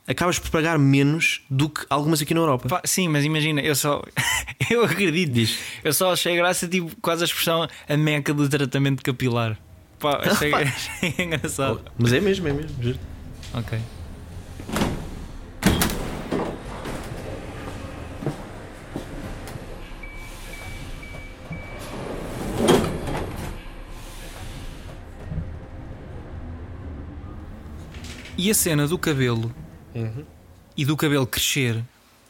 acabas 0.07 0.39
por 0.39 0.49
pagar 0.49 0.79
menos 0.79 1.43
do 1.47 1.69
que 1.69 1.85
algumas 1.87 2.23
aqui 2.23 2.33
na 2.33 2.39
Europa. 2.39 2.67
Pá, 2.67 2.81
sim, 2.83 3.07
mas 3.07 3.23
imagina, 3.23 3.61
eu 3.61 3.75
só. 3.75 4.01
eu 4.69 4.83
acredito 4.83 5.31
Diz. 5.31 5.59
Eu 5.83 5.93
só 5.93 6.11
achei 6.11 6.35
graça, 6.35 6.67
tipo, 6.67 6.91
quase 6.99 7.23
a 7.23 7.25
expressão 7.25 7.67
a 7.87 7.95
meca 7.95 8.33
do 8.33 8.49
tratamento 8.49 9.03
capilar. 9.03 9.57
Pá, 9.99 10.21
achei, 10.25 10.51
achei 10.57 11.13
engraçado. 11.19 11.81
Mas 11.99 12.11
é 12.11 12.19
mesmo, 12.19 12.47
é 12.47 12.53
mesmo. 12.53 12.83
juro. 12.83 12.99
Ok. 13.53 13.77
E 28.43 28.51
a 28.51 28.53
cena 28.53 28.85
do 28.85 28.97
cabelo 28.97 29.55
e 30.75 30.83
do 30.83 30.97
cabelo 30.97 31.25
crescer 31.25 31.81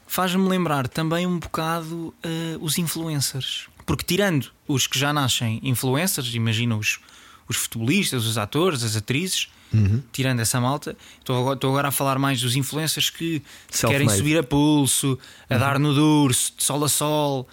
faz-me 0.05 0.47
lembrar 0.47 0.87
também 0.87 1.25
um 1.25 1.39
bocado 1.39 2.13
eh, 2.21 2.55
os 2.61 2.77
influencers. 2.77 3.67
Porque 3.83 4.03
tirando 4.03 4.51
os 4.67 4.85
que 4.85 4.99
já 4.99 5.11
nascem 5.11 5.59
influencers, 5.63 6.35
imagina 6.35 6.77
os, 6.77 6.99
os 7.49 7.57
futebolistas, 7.57 8.27
os 8.27 8.37
atores, 8.37 8.83
as 8.83 8.95
atrizes, 8.95 9.49
tirando 10.11 10.39
essa 10.39 10.61
malta. 10.61 10.95
Estou 11.17 11.35
agora, 11.35 11.55
estou 11.55 11.71
agora 11.71 11.87
a 11.87 11.91
falar 11.91 12.19
mais 12.19 12.39
dos 12.39 12.55
influencers 12.55 13.09
que 13.09 13.41
querem 13.81 14.07
subir 14.07 14.37
a 14.37 14.43
pulso, 14.43 15.17
a 15.49 15.57
dar 15.57 15.79
no 15.79 15.95
durso, 15.95 16.53
de 16.55 16.63
sol 16.63 16.83
a 16.85 16.89
sol. 16.89 17.47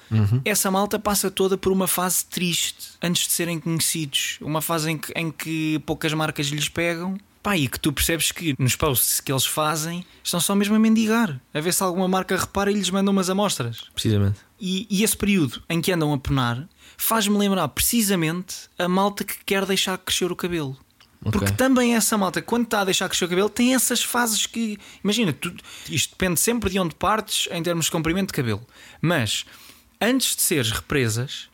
Essa 0.44 0.70
malta 0.70 0.98
passa 0.98 1.30
toda 1.30 1.56
por 1.56 1.72
uma 1.72 1.86
fase 1.86 2.26
triste 2.26 2.90
antes 3.00 3.26
de 3.26 3.32
serem 3.32 3.58
conhecidos. 3.58 4.36
Uma 4.38 4.60
fase 4.60 4.90
em 4.90 4.98
que, 4.98 5.10
em 5.16 5.30
que 5.30 5.78
poucas 5.86 6.12
marcas 6.12 6.48
lhes 6.48 6.68
pegam. 6.68 7.16
Pá, 7.42 7.56
e 7.56 7.66
que 7.68 7.80
tu 7.80 7.90
percebes 7.92 8.30
que 8.32 8.54
nos 8.58 8.76
posts 8.76 9.18
que 9.20 9.32
eles 9.32 9.46
fazem 9.46 10.04
estão 10.22 10.38
só 10.40 10.54
mesmo 10.54 10.74
a 10.74 10.78
mendigar, 10.78 11.40
a 11.54 11.60
ver 11.60 11.72
se 11.72 11.82
alguma 11.82 12.06
marca 12.06 12.36
repara 12.36 12.70
e 12.70 12.74
lhes 12.74 12.90
manda 12.90 13.10
umas 13.10 13.30
amostras. 13.30 13.84
Precisamente. 13.94 14.38
E, 14.60 14.86
e 14.90 15.02
esse 15.02 15.16
período 15.16 15.62
em 15.68 15.80
que 15.80 15.90
andam 15.90 16.12
a 16.12 16.18
penar 16.18 16.68
faz-me 16.98 17.38
lembrar 17.38 17.66
precisamente 17.68 18.68
a 18.78 18.86
malta 18.86 19.24
que 19.24 19.42
quer 19.46 19.64
deixar 19.64 19.96
crescer 19.96 20.30
o 20.30 20.36
cabelo. 20.36 20.76
Ok. 21.24 21.32
Porque 21.32 21.52
também 21.52 21.94
essa 21.94 22.16
malta, 22.18 22.42
quando 22.42 22.64
está 22.64 22.80
a 22.80 22.84
deixar 22.84 23.08
crescer 23.08 23.24
o 23.24 23.28
cabelo, 23.28 23.48
tem 23.48 23.74
essas 23.74 24.02
fases 24.02 24.44
que. 24.46 24.78
Imagina, 25.02 25.32
tu- 25.32 25.54
isto 25.88 26.10
depende 26.10 26.38
sempre 26.40 26.68
de 26.70 26.78
onde 26.78 26.94
partes 26.94 27.48
em 27.50 27.62
termos 27.62 27.86
de 27.86 27.90
comprimento 27.90 28.28
de 28.28 28.34
cabelo. 28.34 28.66
Mas 29.00 29.46
antes 30.00 30.36
de 30.36 30.42
seres 30.42 30.70
represas, 30.70 31.48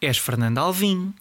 és 0.00 0.18
Fernanda 0.18 0.60
Alvim, 0.60 1.14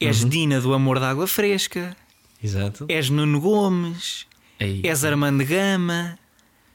és 0.00 0.22
Uhum. 0.22 0.28
Dina 0.28 0.60
do 0.60 0.72
Amor 0.74 1.00
da 1.00 1.10
Água 1.10 1.26
Fresca, 1.26 1.96
Exato. 2.42 2.86
és 2.88 3.08
Nuno 3.10 3.40
Gomes, 3.40 4.26
Aí, 4.60 4.80
és 4.84 5.04
Armando 5.04 5.44
Gama, 5.44 6.18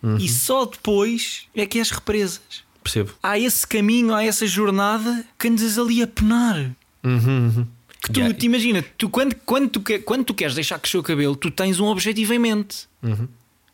Uhum. 0.01 0.17
e 0.17 0.27
só 0.27 0.65
depois 0.65 1.47
é 1.55 1.65
que 1.65 1.79
és 1.79 1.89
represas 1.89 2.41
Percebo. 2.83 3.13
há 3.23 3.39
esse 3.39 3.65
caminho, 3.65 4.13
há 4.13 4.23
essa 4.23 4.45
jornada 4.45 5.25
que 5.39 5.47
andas 5.47 5.77
ali 5.79 6.01
a 6.03 6.07
penar. 6.07 6.57
Uhum, 7.03 7.15
uhum. 7.55 7.67
Que 8.01 8.11
tu 8.11 8.19
Yeah. 8.19 8.37
te 8.37 8.45
imagina, 8.47 8.83
tu, 8.97 9.07
quando, 9.09 9.33
quando, 9.45 9.69
tu, 9.69 9.81
quando 10.03 10.25
tu 10.25 10.33
queres 10.33 10.55
deixar 10.55 10.77
crescer 10.79 10.97
o 10.97 11.03
cabelo, 11.03 11.37
tu 11.37 11.49
tens 11.49 11.79
um 11.79 11.85
objetivo 11.85 12.33
em 12.33 12.39
mente. 12.39 12.85
Uhum. 13.01 13.29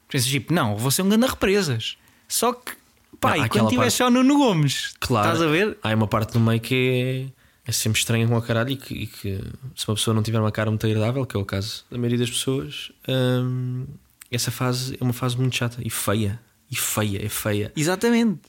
Pensas 0.08 0.28
tipo, 0.30 0.54
não, 0.54 0.76
vou 0.78 0.92
ser 0.92 1.02
um 1.02 1.10
grande 1.10 1.26
represas. 1.26 1.98
Só 2.28 2.54
que, 2.54 2.74
pá, 3.20 3.30
Não, 3.30 3.36
e 3.38 3.40
quando 3.40 3.46
aquela 3.46 3.70
tiver 3.70 3.82
parte- 3.86 3.94
só 3.96 4.10
Nuno 4.12 4.38
Gomes, 4.38 4.94
Claro. 5.00 5.28
estás 5.34 5.42
a 5.42 5.52
ver? 5.52 5.78
Há 5.82 5.96
uma 5.96 6.08
parte 6.08 6.34
do 6.34 6.40
meio 6.40 6.60
que 6.62 7.30
é, 7.32 7.39
é 7.70 7.72
sempre 7.72 8.00
estranha 8.00 8.28
com 8.28 8.36
a 8.36 8.42
caralho 8.42 8.72
e 8.72 8.76
que, 8.76 8.94
e 8.96 9.06
que 9.06 9.44
se 9.76 9.88
uma 9.88 9.96
pessoa 9.96 10.14
não 10.14 10.24
tiver 10.24 10.40
uma 10.40 10.52
cara 10.52 10.72
muito 10.72 10.88
agradável, 10.88 11.24
que 11.24 11.38
é 11.38 11.40
o 11.40 11.46
caso 11.46 11.86
da 11.92 11.98
maioria 12.00 12.18
das 12.18 12.30
pessoas, 12.32 12.92
hum, 13.08 13.86
essa 14.32 14.50
fase 14.50 14.98
é 15.00 15.04
uma 15.04 15.14
fase 15.14 15.38
muito 15.38 15.56
chata 15.56 15.78
e 15.86 15.90
feia. 15.90 16.40
E 16.72 16.76
feia, 16.76 17.24
é 17.24 17.30
feia. 17.30 17.72
Exatamente. 17.76 18.40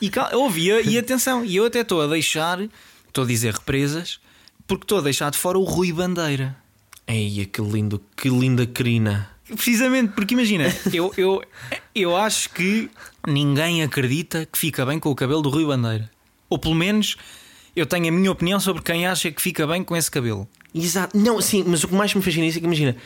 E 0.00 0.10
ouve, 0.32 0.68
e, 0.68 0.96
atenção, 0.98 1.44
e 1.44 1.56
eu 1.56 1.66
até 1.66 1.80
estou 1.80 2.00
a 2.02 2.06
deixar, 2.06 2.60
estou 3.08 3.24
a 3.24 3.26
dizer 3.26 3.52
represas, 3.54 4.20
porque 4.66 4.84
estou 4.84 4.98
a 4.98 5.02
deixar 5.02 5.30
de 5.30 5.38
fora 5.38 5.58
o 5.58 5.64
Rui 5.64 5.92
Bandeira. 5.92 6.56
Ei, 7.06 7.46
que 7.46 7.60
lindo, 7.60 8.00
que 8.16 8.28
linda 8.28 8.64
crina. 8.64 9.28
Precisamente, 9.44 10.12
porque 10.12 10.34
imagina, 10.34 10.66
eu, 10.92 11.12
eu, 11.16 11.42
eu 11.94 12.16
acho 12.16 12.50
que 12.50 12.88
ninguém 13.26 13.82
acredita 13.82 14.46
que 14.46 14.58
fica 14.58 14.86
bem 14.86 15.00
com 15.00 15.10
o 15.10 15.16
cabelo 15.16 15.42
do 15.42 15.48
Rui 15.48 15.64
Bandeira. 15.64 16.08
Ou 16.48 16.58
pelo 16.58 16.74
menos 16.74 17.16
eu 17.78 17.86
tenho 17.86 18.08
a 18.08 18.12
minha 18.12 18.30
opinião 18.30 18.58
sobre 18.58 18.82
quem 18.82 19.06
acha 19.06 19.30
que 19.30 19.40
fica 19.40 19.66
bem 19.66 19.84
com 19.84 19.96
esse 19.96 20.10
cabelo. 20.10 20.48
Exato. 20.74 21.16
Não, 21.16 21.40
sim, 21.40 21.64
mas 21.66 21.84
o 21.84 21.88
que 21.88 21.94
mais 21.94 22.12
me 22.12 22.22
fascina 22.22 22.46
é 22.46 22.50
que 22.50 22.58
imagina, 22.58 22.96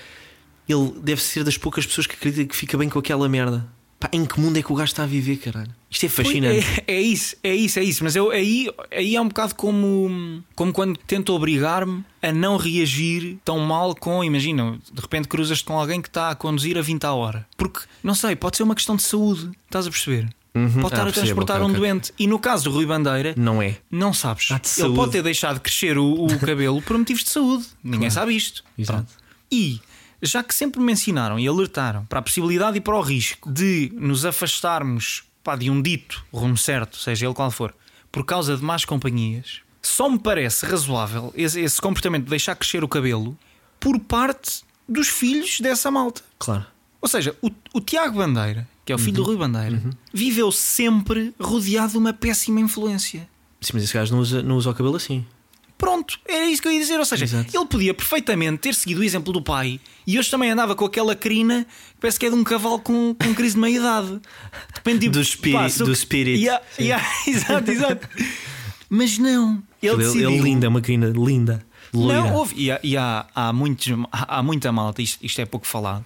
ele 0.69 0.93
deve 1.03 1.23
ser 1.23 1.45
das 1.45 1.57
poucas 1.57 1.87
pessoas 1.87 2.07
que 2.07 2.15
acreditam 2.15 2.47
que 2.47 2.57
fica 2.57 2.77
bem 2.77 2.89
com 2.89 2.99
aquela 2.99 3.29
merda. 3.29 3.67
Pá, 4.01 4.09
em 4.13 4.25
que 4.25 4.41
mundo 4.41 4.59
é 4.59 4.63
que 4.63 4.73
o 4.73 4.75
gajo 4.75 4.91
está 4.91 5.05
a 5.05 5.07
viver, 5.07 5.37
caralho? 5.37 5.71
Isto 5.89 6.07
é 6.07 6.09
fascinante. 6.09 6.67
É, 6.89 6.95
é 6.95 7.01
isso, 7.01 7.37
é 7.41 7.55
isso, 7.55 7.79
é 7.79 7.85
isso. 7.85 8.03
Mas 8.03 8.17
eu, 8.17 8.31
aí, 8.31 8.69
aí 8.91 9.15
é 9.15 9.21
um 9.21 9.29
bocado 9.29 9.55
como, 9.55 10.43
como 10.57 10.73
quando 10.73 10.99
tento 11.07 11.33
obrigar-me 11.33 12.05
a 12.21 12.33
não 12.33 12.57
reagir 12.57 13.39
tão 13.45 13.61
mal 13.61 13.95
com, 13.95 14.25
imagina, 14.25 14.77
de 14.93 15.01
repente 15.01 15.29
cruzas 15.29 15.63
com 15.63 15.79
alguém 15.79 16.03
que 16.03 16.09
está 16.09 16.31
a 16.31 16.35
conduzir 16.35 16.77
a 16.77 16.83
20 16.83 17.05
a 17.05 17.13
hora. 17.13 17.47
Porque, 17.57 17.81
não 18.03 18.15
sei, 18.15 18.35
pode 18.35 18.57
ser 18.57 18.65
uma 18.65 18.75
questão 18.75 18.97
de 18.97 19.03
saúde, 19.03 19.51
estás 19.67 19.87
a 19.87 19.91
perceber? 19.91 20.29
Uhum. 20.55 20.69
Pode 20.83 20.85
Ah, 20.85 20.87
estar 20.89 21.01
a 21.01 21.05
percebo, 21.05 21.25
transportar 21.27 21.57
ok, 21.57 21.67
um 21.67 21.71
ok. 21.71 21.81
doente. 21.81 22.13
E 22.19 22.27
no 22.27 22.39
caso 22.39 22.65
do 22.65 22.71
Rui 22.73 22.85
Bandeira, 22.87 23.35
Não 23.37 23.63
é? 23.63 23.79
Não 23.91 24.13
sabes. 24.13 24.49
Ah, 24.51 24.57
Ele 24.57 24.63
saúde. 24.69 24.95
pode 24.97 25.13
ter 25.13 25.23
deixado 25.23 25.55
de 25.55 25.61
crescer 25.61 25.97
o, 25.97 26.27
o 26.27 26.39
cabelo 26.41 26.83
por 26.83 26.99
motivos 26.99 27.25
de 27.25 27.31
saúde. 27.31 27.67
Ninguém 27.83 28.11
sabe 28.11 28.37
isto. 28.37 28.63
Exato. 28.77 28.99
Pronto. 29.05 29.13
E 29.51 29.81
já 30.23 30.43
que 30.43 30.55
sempre 30.55 30.81
me 30.81 30.93
ensinaram 30.93 31.39
e 31.39 31.49
alertaram 31.49 32.05
para 32.05 32.19
a 32.19 32.23
possibilidade 32.23 32.77
e 32.77 32.81
para 32.81 32.97
o 32.97 33.01
risco 33.01 33.51
de 33.51 33.91
nos 33.95 34.25
afastarmos 34.27 35.25
pá, 35.43 35.57
de 35.57 35.69
um 35.71 35.81
dito 35.83 36.25
rumo 36.33 36.57
certo, 36.57 36.97
seja 36.99 37.27
ele 37.27 37.35
qual 37.35 37.51
for, 37.51 37.75
por 38.13 38.25
causa 38.25 38.57
de 38.57 38.63
más 38.63 38.85
companhias, 38.85 39.61
só 39.83 40.09
me 40.09 40.19
parece 40.19 40.65
razoável 40.67 41.33
esse, 41.37 41.61
esse 41.61 41.81
comportamento 41.81 42.25
de 42.25 42.31
deixar 42.31 42.55
crescer 42.55 42.85
o 42.85 42.89
cabelo 42.89 43.37
por 43.81 43.99
parte 43.99 44.63
dos 44.89 45.09
filhos 45.09 45.59
dessa 45.61 45.91
malta. 45.91 46.21
Claro. 46.39 46.67
Ou 47.01 47.09
seja, 47.09 47.35
o, 47.43 47.51
o 47.75 47.81
Tiago 47.81 48.19
Bandeira, 48.19 48.69
que 48.85 48.93
é 48.93 48.95
o 48.95 48.99
filho 48.99 49.19
Uhum. 49.19 49.23
do 49.25 49.27
Rui 49.29 49.37
Bandeira, 49.37 49.83
viveu 50.13 50.51
sempre 50.53 51.35
rodeado 51.41 51.93
de 51.93 51.99
uma 51.99 52.13
péssima 52.13 52.61
influência. 52.61 53.29
Sim, 53.61 53.73
mas 53.75 53.85
esse 53.85 53.95
gajo 53.95 54.13
não 54.15 54.21
usa, 54.21 54.43
não 54.43 54.57
usa 54.57 54.71
o 54.71 54.75
cabelo 54.75 54.97
assim. 54.97 55.25
Pronto, 55.79 56.19
era 56.29 56.47
isso 56.47 56.63
que 56.63 56.69
eu 56.69 56.73
ia 56.73 56.79
dizer. 56.81 56.99
Ou 56.99 57.05
seja, 57.05 57.25
Exato. 57.25 57.57
ele 57.57 57.67
podia 57.67 57.93
perfeitamente 57.93 58.59
ter 58.59 58.75
seguido 58.75 59.01
o 59.01 59.05
exemplo 59.05 59.33
do 59.33 59.43
pai 59.43 59.81
e 60.07 60.17
hoje 60.17 60.31
também 60.31 60.49
andava 60.51 60.77
com 60.77 60.85
aquela 60.85 61.15
crina 61.17 61.65
que 61.95 62.01
parece 62.01 62.21
que 62.21 62.27
é 62.27 62.31
de 62.31 62.37
um 62.37 62.45
cavalo 62.45 62.79
com, 62.79 63.15
com 63.15 63.35
crise 63.35 63.55
de 63.55 63.61
meia 63.61 63.79
idade. 63.79 64.09
De 64.11 64.21
repente, 64.77 65.01
tipo, 65.01 65.13
Do 65.15 65.21
espírito- 65.21 65.79
pá, 65.79 65.85
do 65.85 65.95
spirit. 65.97 66.39
Yeah, 66.41 66.65
Sim. 66.77 66.83
yeah, 66.85 67.05
exato, 67.27 67.71
exato. 67.71 68.09
Mas 68.89 69.19
não, 69.19 69.63
ele 69.83 69.93
Ele, 69.95 69.97
decidiu. 70.05 70.31
ele 70.31 70.41
linda, 70.43 70.67
é 70.67 70.69
uma 70.69 70.81
crina 70.81 71.07
linda. 71.15 71.65
Loira. 71.93 72.21
Não, 72.23 72.35
houve. 72.35 72.55
E, 72.57 72.71
há, 72.71 72.81
e 72.83 72.97
há, 72.97 73.27
há, 73.35 73.53
muitos, 73.53 73.89
há 74.13 74.39
há 74.39 74.43
muita 74.43 74.71
malta, 74.71 75.03
isto, 75.03 75.19
isto 75.25 75.41
é 75.41 75.45
pouco 75.47 75.67
falado, 75.67 76.05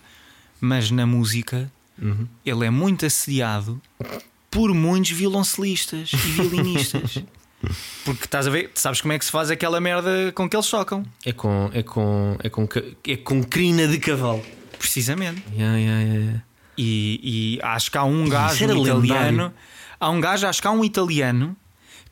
mas 0.61 0.91
na 0.91 1.05
música 1.07 1.71
Uhum. 2.01 2.27
ele 2.45 2.67
é 2.67 2.71
muito 2.71 3.07
assediado 3.07 3.81
por 4.51 4.73
muitos 4.75 5.11
violoncelistas 5.13 6.13
e 6.13 6.17
violinistas. 6.17 7.19
Porque 8.05 8.25
estás 8.27 8.47
a 8.47 8.51
ver, 8.51 8.71
sabes 8.75 9.01
como 9.01 9.13
é 9.15 9.19
que 9.19 9.25
se 9.25 9.31
faz 9.31 9.51
aquela 9.51 9.81
merda 9.81 10.31
com 10.35 10.49
que 10.49 10.55
eles 10.55 10.69
tocam? 10.69 11.05
É 11.25 11.33
com, 11.33 11.71
é 11.73 11.83
com, 11.83 12.37
é 12.43 12.49
com, 12.51 12.69
é 13.09 13.17
com 13.17 13.43
crina 13.43 13.89
de 13.89 13.99
cavalo. 13.99 14.45
Precisamente. 14.79 15.43
Yeah, 15.53 15.77
yeah, 15.79 16.03
yeah. 16.05 16.43
E, 16.77 17.57
e 17.57 17.61
acho 17.63 17.91
que 17.91 17.97
há 17.99 18.05
um 18.05 18.29
gajo 18.29 18.63
um 18.67 18.69
italiano. 18.69 19.01
lendário. 19.01 19.55
Há 19.99 20.11
um 20.11 20.21
gajo, 20.21 20.47
acho 20.47 20.61
que 20.61 20.69
há 20.69 20.71
um 20.71 20.85
italiano 20.85 21.57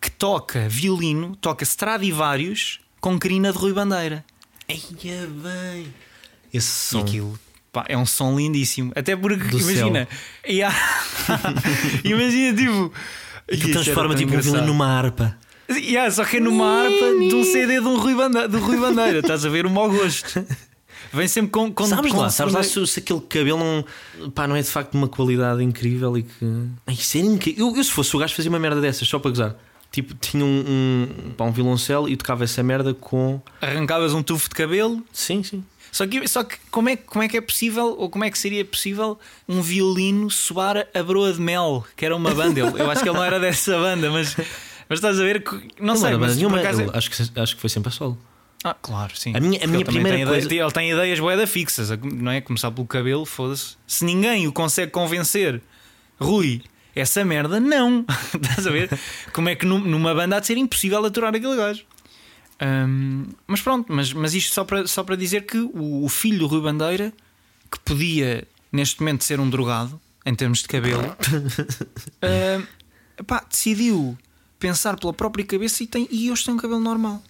que 0.01 0.11
toca 0.11 0.67
violino, 0.69 1.37
toca 1.37 1.63
Stradivarius 1.63 2.81
com 3.01 3.19
crina 3.19 3.53
de 3.53 3.59
Rui 3.59 3.73
Bandeira. 3.75 4.25
Eia 4.67 5.27
bem. 5.27 5.93
Esse 6.53 6.69
E 6.69 6.73
som. 6.99 7.01
aquilo 7.01 7.39
pá, 7.75 7.85
é 7.89 7.99
um 7.99 8.07
som 8.07 8.37
lindíssimo. 8.37 8.93
Até 8.95 9.15
porque, 9.17 9.49
Do 9.49 9.59
imagina, 9.59 10.09
há- 10.63 11.45
imagina 12.05 12.57
tipo. 12.57 12.93
Era 13.49 13.61
transforma 13.73 14.15
tipo 14.15 14.31
um 14.33 14.39
engraçado. 14.39 14.67
numa 14.67 14.87
harpa. 14.87 15.37
Yeah, 15.71 16.11
só 16.11 16.25
que 16.25 16.37
é 16.37 16.41
numa 16.41 16.67
harpa 16.83 17.19
de 17.19 17.35
um 17.35 17.43
CD 17.45 17.81
de 17.81 17.87
um 17.87 17.99
Rui 17.99 18.15
Bandeira, 18.15 18.49
do 18.49 18.59
Rui 18.59 18.79
Bandeira. 18.79 19.19
Estás 19.19 19.45
a 19.45 19.49
ver 19.49 19.67
o 19.67 19.71
mau 19.71 19.91
gosto. 19.91 20.45
Vem 21.13 21.29
sempre 21.29 21.51
com. 21.51 21.73
com 21.73 21.87
sabes 21.87 22.13
com 22.13 22.19
lá, 22.19 22.31
sabes 22.31 22.55
lá 22.55 22.63
se, 22.63 22.87
se 22.87 23.01
aquele 23.01 23.21
cabelo 23.21 23.59
não, 23.59 24.31
pá, 24.31 24.47
não 24.47 24.57
é 24.57 24.63
de 24.63 24.69
facto 24.69 24.93
de 24.93 24.97
uma 24.97 25.09
qualidade 25.09 25.63
incrível 25.63 26.17
e 26.19 26.23
que. 26.23 26.45
Ai, 26.87 26.95
isso 26.95 27.19
era 27.19 27.27
incrível. 27.27 27.69
Eu, 27.69 27.77
eu, 27.77 27.85
se 27.85 27.91
fosse 27.91 28.15
o 28.17 28.19
gajo, 28.19 28.35
fazia 28.35 28.51
uma 28.51 28.59
merda 28.59 28.81
dessas 28.81 29.07
só 29.09 29.19
para 29.19 29.31
gozar. 29.31 29.57
Tipo, 29.93 30.13
tinha 30.15 30.45
um, 30.45 30.65
um, 31.29 31.31
pá, 31.37 31.45
um 31.45 31.53
violoncelo 31.53 32.09
e 32.09 32.17
tocava 32.17 32.43
essa 32.45 32.63
merda 32.63 32.93
com. 32.95 33.41
Arrancavas 33.61 34.13
um 34.13 34.23
tufo 34.23 34.49
de 34.49 34.55
cabelo. 34.57 35.03
Sim, 35.13 35.43
sim. 35.45 35.63
Só 35.95 36.09
que, 36.09 36.27
só 36.27 36.43
que 36.43 36.57
como, 36.73 36.89
é, 36.89 36.97
como 36.97 37.23
é 37.23 37.29
que 37.29 37.37
é 37.37 37.41
possível, 37.41 37.95
ou 37.97 38.11
como 38.11 38.25
é 38.25 38.31
que 38.31 38.37
seria 38.37 38.65
possível 38.65 39.17
um 39.49 39.63
violino 39.63 40.29
soar 40.29 40.89
a 40.93 41.03
Broa 41.05 41.33
de 41.33 41.41
Mel, 41.41 41.85
que 41.97 42.05
era 42.05 42.17
uma 42.17 42.35
banda? 42.35 42.59
Eu, 42.59 42.77
eu 42.77 42.91
acho 42.91 43.01
que 43.01 43.09
ele 43.09 43.17
não 43.17 43.23
era 43.25 43.39
dessa 43.39 43.79
banda, 43.79 44.11
mas, 44.11 44.35
mas 44.89 44.99
estás 44.99 45.21
a 45.21 45.23
ver 45.23 45.45
que. 45.45 45.55
Não, 45.79 45.95
Não 45.95 45.97
sei, 45.97 46.17
mas 46.17 46.37
nenhuma. 46.37 46.59
acaso 46.59 46.81
é- 46.81 46.85
ele- 46.87 46.91
acho, 46.99 47.09
que, 47.11 47.41
acho 47.41 47.55
que 47.55 47.61
foi 47.61 47.71
sempre 47.71 47.91
a 47.91 47.93
solo. 47.93 48.19
Ah, 48.65 48.75
claro, 48.75 49.17
sim. 49.17 49.37
A 49.37 49.41
minha- 49.41 49.63
a 49.63 49.67
minha 49.69 49.85
primeira 49.85 50.17
tem 50.19 50.27
coisa- 50.27 50.47
ideia- 50.47 50.63
ele 50.65 50.73
tem 50.73 50.91
ideias 50.91 51.21
boeda 51.21 51.47
fixas, 51.47 51.91
não 52.03 52.33
é? 52.33 52.41
Começar 52.41 52.73
pelo 52.73 52.87
cabelo, 52.89 53.25
foda-se. 53.25 53.77
Se 53.87 54.05
ninguém 54.05 54.49
o 54.49 54.53
consegue 54.53 54.91
convencer, 54.91 55.63
Rui, 56.21 56.61
essa 56.97 57.25
merda, 57.25 57.61
não. 57.61 58.05
Estás 58.35 58.67
a 58.67 58.71
ver? 58.73 58.91
Como 59.33 59.49
é 59.49 59.55
que 59.55 59.65
num- 59.65 59.79
numa 59.79 60.13
banda 60.13 60.39
há 60.39 60.41
de 60.41 60.47
ser 60.49 60.57
impossível 60.57 61.05
aturar 61.05 61.33
aquele 61.35 61.55
gajo? 61.57 61.85
Hum, 62.63 63.27
mas 63.47 63.61
pronto, 63.61 63.93
mas, 63.93 64.13
mas 64.13 64.35
isto 64.35 64.55
só 64.55 64.65
para, 64.65 64.87
só 64.87 65.03
para 65.03 65.17
dizer 65.17 65.47
que 65.47 65.59
o, 65.59 66.05
o 66.05 66.09
filho 66.09 66.39
do 66.39 66.47
Rui 66.47 66.61
Bandeira, 66.61 67.13
que 67.71 67.79
podia 67.81 68.47
neste 68.71 69.01
momento 69.01 69.25
ser 69.25 69.41
um 69.41 69.49
drogado 69.49 70.01
em 70.25 70.35
termos 70.35 70.61
de 70.61 70.69
cabelo, 70.69 71.17
decidiu 73.51 74.17
pensar 74.59 74.99
pela 74.99 75.13
própria 75.13 75.45
cabeça 75.45 75.83
e, 75.83 75.87
tem, 75.87 76.09
e 76.11 76.31
hoje 76.31 76.45
tem 76.45 76.55
um 76.55 76.57
cabelo 76.57 76.81
normal. 76.81 77.23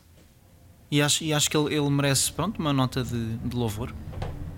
E 0.90 1.02
acho, 1.02 1.24
e 1.24 1.32
acho 1.32 1.50
que 1.50 1.56
ele, 1.56 1.74
ele 1.74 1.90
merece 1.90 2.30
pronto, 2.30 2.58
uma 2.58 2.72
nota 2.72 3.02
de, 3.02 3.36
de 3.38 3.56
louvor. 3.56 3.92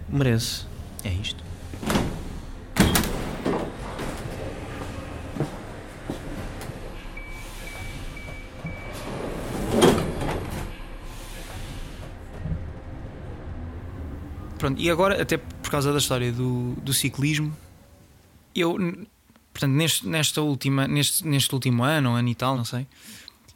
Merece. 0.08 0.66
É 1.02 1.12
isto. 1.12 1.45
Pronto, 14.66 14.82
e 14.82 14.90
agora, 14.90 15.22
até 15.22 15.36
por 15.36 15.70
causa 15.70 15.92
da 15.92 15.98
história 15.98 16.32
do, 16.32 16.72
do 16.82 16.92
ciclismo, 16.92 17.56
eu, 18.52 18.72
portanto, 19.52 19.72
neste, 19.72 20.08
nesta 20.08 20.42
última, 20.42 20.88
neste, 20.88 21.24
neste 21.24 21.54
último 21.54 21.84
ano, 21.84 22.14
ano 22.16 22.28
e 22.28 22.34
tal, 22.34 22.56
não 22.56 22.64
sei, 22.64 22.84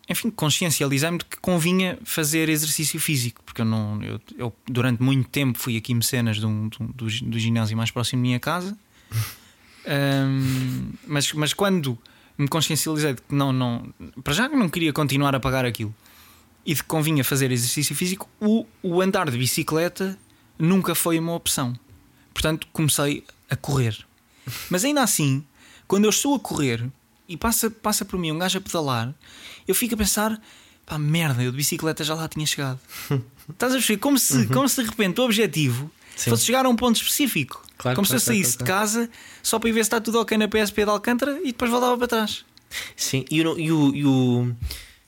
enfim, 0.08 0.30
consciencializei-me 0.30 1.18
de 1.18 1.24
que 1.24 1.36
convinha 1.38 1.98
fazer 2.04 2.48
exercício 2.48 3.00
físico, 3.00 3.42
porque 3.44 3.60
eu 3.60 3.64
não, 3.64 4.00
eu, 4.04 4.20
eu 4.38 4.52
durante 4.68 5.02
muito 5.02 5.28
tempo 5.30 5.58
fui 5.58 5.76
aqui 5.76 5.92
mecenas 5.94 6.36
de 6.36 6.46
um, 6.46 6.70
um- 6.78 6.86
do, 6.94 7.08
gi- 7.10 7.24
do 7.24 7.40
ginásio 7.40 7.76
mais 7.76 7.90
próximo 7.90 8.22
da 8.22 8.26
minha 8.28 8.38
casa, 8.38 8.78
Ahm, 9.84 10.92
mas, 11.08 11.32
mas 11.32 11.52
quando 11.52 11.98
me 12.38 12.46
consciencializei 12.46 13.14
de 13.14 13.22
que 13.22 13.34
não, 13.34 13.52
não, 13.52 13.92
para 14.22 14.32
já 14.32 14.48
não 14.48 14.68
queria 14.68 14.92
continuar 14.92 15.34
a 15.34 15.40
pagar 15.40 15.64
aquilo 15.64 15.92
e 16.64 16.72
de 16.72 16.82
que 16.84 16.88
convinha 16.88 17.24
fazer 17.24 17.50
exercício 17.50 17.96
físico, 17.96 18.28
o, 18.40 18.64
o 18.80 19.00
andar 19.02 19.28
de 19.28 19.36
bicicleta 19.36 20.16
nunca 20.60 20.94
foi 20.94 21.18
uma 21.18 21.34
opção. 21.34 21.74
Portanto, 22.32 22.66
comecei 22.72 23.24
a 23.48 23.56
correr. 23.56 23.96
Mas 24.68 24.84
ainda 24.84 25.02
assim, 25.02 25.44
quando 25.86 26.04
eu 26.04 26.10
estou 26.10 26.34
a 26.34 26.40
correr 26.40 26.86
e 27.28 27.36
passa, 27.36 27.70
passa 27.70 28.04
por 28.04 28.18
mim 28.18 28.32
um 28.32 28.38
gajo 28.38 28.58
a 28.58 28.60
pedalar, 28.60 29.14
eu 29.66 29.74
fico 29.74 29.94
a 29.94 29.96
pensar: 29.98 30.40
pá, 30.86 30.98
merda, 30.98 31.42
eu 31.42 31.50
de 31.50 31.56
bicicleta 31.56 32.02
já 32.04 32.14
lá 32.14 32.28
tinha 32.28 32.46
chegado. 32.46 32.78
Estás 33.50 33.72
a 33.72 33.76
perceber? 33.76 33.98
Como 33.98 34.18
se, 34.18 34.46
como 34.46 34.68
se 34.68 34.82
de 34.82 34.88
repente 34.88 35.20
o 35.20 35.24
objetivo 35.24 35.90
Sim. 36.16 36.30
fosse 36.30 36.44
chegar 36.46 36.64
a 36.64 36.68
um 36.68 36.76
ponto 36.76 36.96
específico. 36.96 37.62
Claro, 37.76 37.96
como 37.96 38.06
claro, 38.06 38.20
se 38.20 38.30
eu 38.30 38.34
saísse 38.34 38.58
claro, 38.58 38.64
de 38.64 38.78
casa 38.78 39.10
só 39.42 39.58
para 39.58 39.68
ir 39.70 39.72
ver 39.72 39.80
se 39.84 39.88
está 39.88 40.00
tudo 40.00 40.20
ok 40.20 40.36
na 40.38 40.46
PSP 40.46 40.84
de 40.84 40.90
Alcântara 40.90 41.40
e 41.42 41.46
depois 41.46 41.70
voltava 41.70 41.96
para 41.98 42.06
trás. 42.06 42.44
Sim, 42.94 43.24
e, 43.30 43.42
o- 43.42 43.58
e 43.58 43.72
o, 43.72 43.94
e, 43.94 44.04
o, 44.06 44.56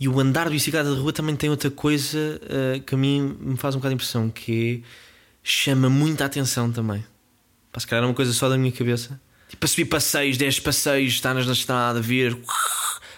e 0.01 0.09
o 0.09 0.19
andar 0.19 0.47
de 0.47 0.53
bicicleta 0.55 0.93
de 0.93 0.99
rua 1.01 1.13
também 1.13 1.37
tem 1.37 1.49
outra 1.51 1.71
coisa 1.71 2.41
eh, 2.49 2.81
que 2.85 2.95
a 2.95 2.99
mim 2.99 3.37
me 3.41 3.57
faz 3.57 3.75
um 3.75 3.79
bocado 3.79 3.91
de 3.91 3.95
impressão, 3.97 4.29
que 4.31 4.83
é, 4.85 4.89
chama 5.43 5.89
muita 5.89 6.25
atenção 6.25 6.71
também. 6.71 7.05
Pá, 7.73 7.81
se 7.81 7.87
calhar 7.87 8.05
é 8.05 8.07
uma 8.07 8.15
coisa 8.15 8.33
só 8.33 8.49
da 8.49 8.57
minha 8.57 8.73
cabeça. 8.73 9.21
Tipo, 9.49 9.61
para 9.61 9.69
subir 9.69 9.85
passeios, 9.87 10.37
10 10.37 10.61
passeios, 10.61 11.13
estar 11.15 11.35
na 11.35 11.41
estrada, 11.41 12.01
ver, 12.01 12.39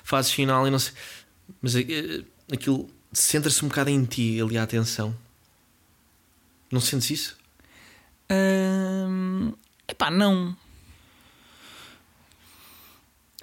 fazes 0.03 0.33
final 0.33 0.67
e 0.67 0.71
não 0.71 0.79
sei. 0.79 0.93
Mas 1.61 1.77
eh, 1.77 2.25
aquilo 2.53 2.89
centra-se 3.13 3.65
um 3.65 3.69
bocado 3.69 3.91
em 3.91 4.05
ti, 4.05 4.41
ali 4.41 4.59
a 4.59 4.63
atenção. 4.63 5.15
Não 6.71 6.81
sentes 6.81 7.11
isso? 7.11 7.37
Hum, 8.31 9.53
epá, 9.87 10.11
não. 10.11 10.57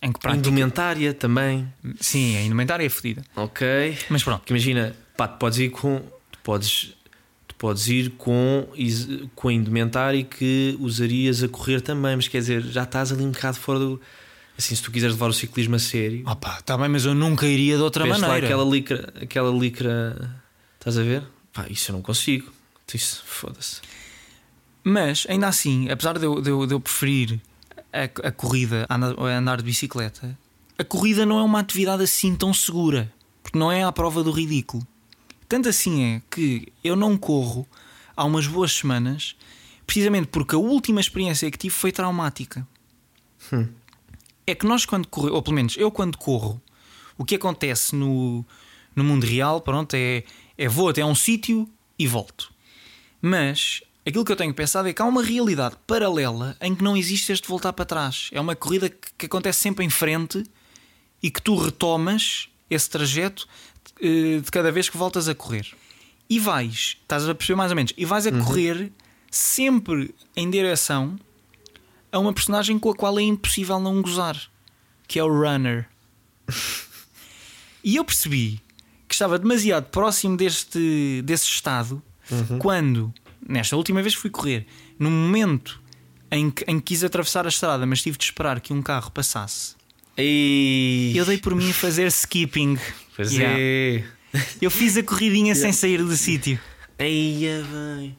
Em 0.01 0.11
que 0.11 0.19
prática? 0.19 0.39
Indumentária 0.39 1.13
também. 1.13 1.71
Sim, 1.99 2.35
a 2.37 2.41
indumentária 2.41 2.85
é 2.85 2.89
fodida. 2.89 3.23
Ok. 3.35 3.97
Mas 4.09 4.23
pronto. 4.23 4.39
Porque 4.39 4.53
imagina, 4.53 4.95
pá, 5.15 5.27
tu 5.27 5.37
podes 5.37 5.59
ir 5.59 5.69
com. 5.69 5.99
Tu 6.31 6.39
podes, 6.39 6.93
podes 7.61 7.87
ir 7.87 8.09
com, 8.17 8.67
com 9.35 9.47
a 9.49 9.53
indumentária 9.53 10.23
que 10.23 10.75
usarias 10.79 11.43
a 11.43 11.47
correr 11.47 11.79
também, 11.79 12.15
mas 12.15 12.27
quer 12.27 12.39
dizer, 12.39 12.63
já 12.63 12.81
estás 12.83 13.11
ali 13.11 13.23
um 13.23 13.29
bocado 13.29 13.57
fora 13.57 13.77
do. 13.77 14.01
Assim, 14.57 14.73
se 14.75 14.81
tu 14.81 14.91
quiseres 14.91 15.15
levar 15.15 15.29
o 15.29 15.33
ciclismo 15.33 15.75
a 15.75 15.79
sério, 15.79 16.23
Ah 16.25 16.35
pá, 16.35 16.59
tá 16.61 16.75
bem, 16.75 16.89
mas 16.89 17.05
eu 17.05 17.13
nunca 17.13 17.45
iria 17.47 17.77
de 17.77 17.83
outra 17.83 18.03
vês 18.03 18.17
lá 18.19 18.27
maneira. 18.27 18.47
aquela 18.47 18.65
licra, 18.65 19.13
aquela 19.21 19.51
licra. 19.51 20.35
Estás 20.79 20.97
a 20.97 21.03
ver? 21.03 21.23
Pá, 21.53 21.67
isso 21.69 21.91
eu 21.91 21.95
não 21.95 22.01
consigo. 22.01 22.51
Isso, 22.93 23.23
foda-se. 23.25 23.79
Mas 24.83 25.25
ainda 25.29 25.47
assim, 25.47 25.89
apesar 25.89 26.17
de 26.17 26.25
eu, 26.25 26.41
de 26.41 26.49
eu- 26.49 26.65
de 26.65 26.73
eu 26.73 26.79
preferir 26.79 27.39
a, 27.93 28.27
a 28.27 28.31
corrida 28.31 28.85
a 28.89 28.95
andar, 28.95 29.15
a 29.19 29.37
andar 29.37 29.57
de 29.57 29.63
bicicleta, 29.63 30.37
a 30.77 30.83
corrida 30.83 31.25
não 31.25 31.37
é 31.39 31.43
uma 31.43 31.59
atividade 31.59 32.03
assim 32.03 32.35
tão 32.35 32.53
segura, 32.53 33.11
porque 33.43 33.57
não 33.57 33.71
é 33.71 33.83
à 33.83 33.91
prova 33.91 34.23
do 34.23 34.31
ridículo. 34.31 34.85
Tanto 35.51 35.67
assim 35.67 36.01
é 36.05 36.21
que 36.31 36.71
eu 36.81 36.95
não 36.95 37.17
corro 37.17 37.67
há 38.15 38.23
umas 38.23 38.47
boas 38.47 38.71
semanas, 38.71 39.35
precisamente 39.85 40.27
porque 40.27 40.55
a 40.55 40.57
última 40.57 41.01
experiência 41.01 41.51
que 41.51 41.57
tive 41.57 41.75
foi 41.75 41.91
traumática. 41.91 42.65
Hum. 43.51 43.67
É 44.47 44.55
que 44.55 44.65
nós, 44.65 44.85
quando 44.85 45.09
corremos, 45.09 45.35
ou 45.35 45.41
pelo 45.41 45.55
menos 45.57 45.75
eu, 45.75 45.91
quando 45.91 46.17
corro, 46.17 46.61
o 47.17 47.25
que 47.25 47.35
acontece 47.35 47.93
no, 47.93 48.45
no 48.95 49.03
mundo 49.03 49.25
real, 49.25 49.59
pronto, 49.59 49.93
é, 49.93 50.23
é 50.57 50.69
vou 50.69 50.87
até 50.87 51.01
a 51.01 51.05
um 51.05 51.13
sítio 51.13 51.67
e 51.99 52.07
volto. 52.07 52.53
Mas 53.21 53.83
aquilo 54.07 54.23
que 54.23 54.31
eu 54.31 54.37
tenho 54.37 54.53
pensado 54.53 54.87
é 54.87 54.93
que 54.93 55.01
há 55.01 55.05
uma 55.05 55.21
realidade 55.21 55.75
paralela 55.85 56.55
em 56.61 56.73
que 56.73 56.81
não 56.81 56.95
existe 56.95 57.29
este 57.29 57.49
voltar 57.49 57.73
para 57.73 57.83
trás. 57.83 58.29
É 58.31 58.39
uma 58.39 58.55
corrida 58.55 58.89
que, 58.89 59.11
que 59.17 59.25
acontece 59.25 59.59
sempre 59.59 59.83
em 59.83 59.89
frente 59.89 60.45
e 61.21 61.29
que 61.29 61.41
tu 61.41 61.57
retomas 61.57 62.47
esse 62.69 62.89
trajeto 62.89 63.45
de 64.01 64.51
cada 64.51 64.71
vez 64.71 64.89
que 64.89 64.97
voltas 64.97 65.27
a 65.27 65.35
correr. 65.35 65.67
E 66.29 66.39
vais, 66.39 66.97
estás 67.01 67.27
a 67.27 67.35
perceber 67.35 67.57
mais 67.57 67.71
ou 67.71 67.75
menos, 67.75 67.93
e 67.97 68.05
vais 68.05 68.25
a 68.25 68.31
correr 68.31 68.91
sempre 69.29 70.13
em 70.35 70.49
direção 70.49 71.19
a 72.11 72.19
uma 72.19 72.33
personagem 72.33 72.79
com 72.79 72.89
a 72.89 72.95
qual 72.95 73.19
é 73.19 73.21
impossível 73.21 73.79
não 73.79 74.01
gozar, 74.01 74.37
que 75.07 75.19
é 75.19 75.23
o 75.23 75.27
Runner. 75.27 75.87
E 77.83 77.95
eu 77.95 78.05
percebi 78.05 78.61
que 79.07 79.15
estava 79.15 79.39
demasiado 79.39 79.85
próximo 79.85 80.37
deste, 80.37 81.23
desse 81.25 81.45
estado 81.45 81.99
quando, 82.59 83.11
nesta 83.43 83.75
última 83.75 84.03
vez 84.03 84.13
que 84.13 84.21
fui 84.21 84.29
correr, 84.29 84.67
no 84.99 85.09
momento 85.09 85.81
em 86.29 86.51
que, 86.51 86.63
em 86.67 86.79
que 86.79 86.93
quis 86.93 87.03
atravessar 87.03 87.43
a 87.47 87.49
estrada, 87.49 87.83
mas 87.87 88.03
tive 88.03 88.19
de 88.19 88.23
esperar 88.23 88.61
que 88.61 88.71
um 88.71 88.83
carro 88.83 89.09
passasse, 89.09 89.73
Ei, 90.17 91.13
eu 91.15 91.25
dei 91.25 91.37
por 91.37 91.55
mim 91.55 91.69
a 91.69 91.73
fazer 91.73 92.07
skipping. 92.07 92.77
Pois 93.21 93.31
Yeah. 93.33 93.57
é. 93.59 94.03
Eu 94.61 94.71
fiz 94.71 94.95
a 94.97 95.03
corridinha 95.03 95.53
sem 95.55 95.71
sair 95.73 95.97
do 96.03 96.15
sítio. 96.15 96.59
Eia, 96.97 97.63
bem. 97.97 98.15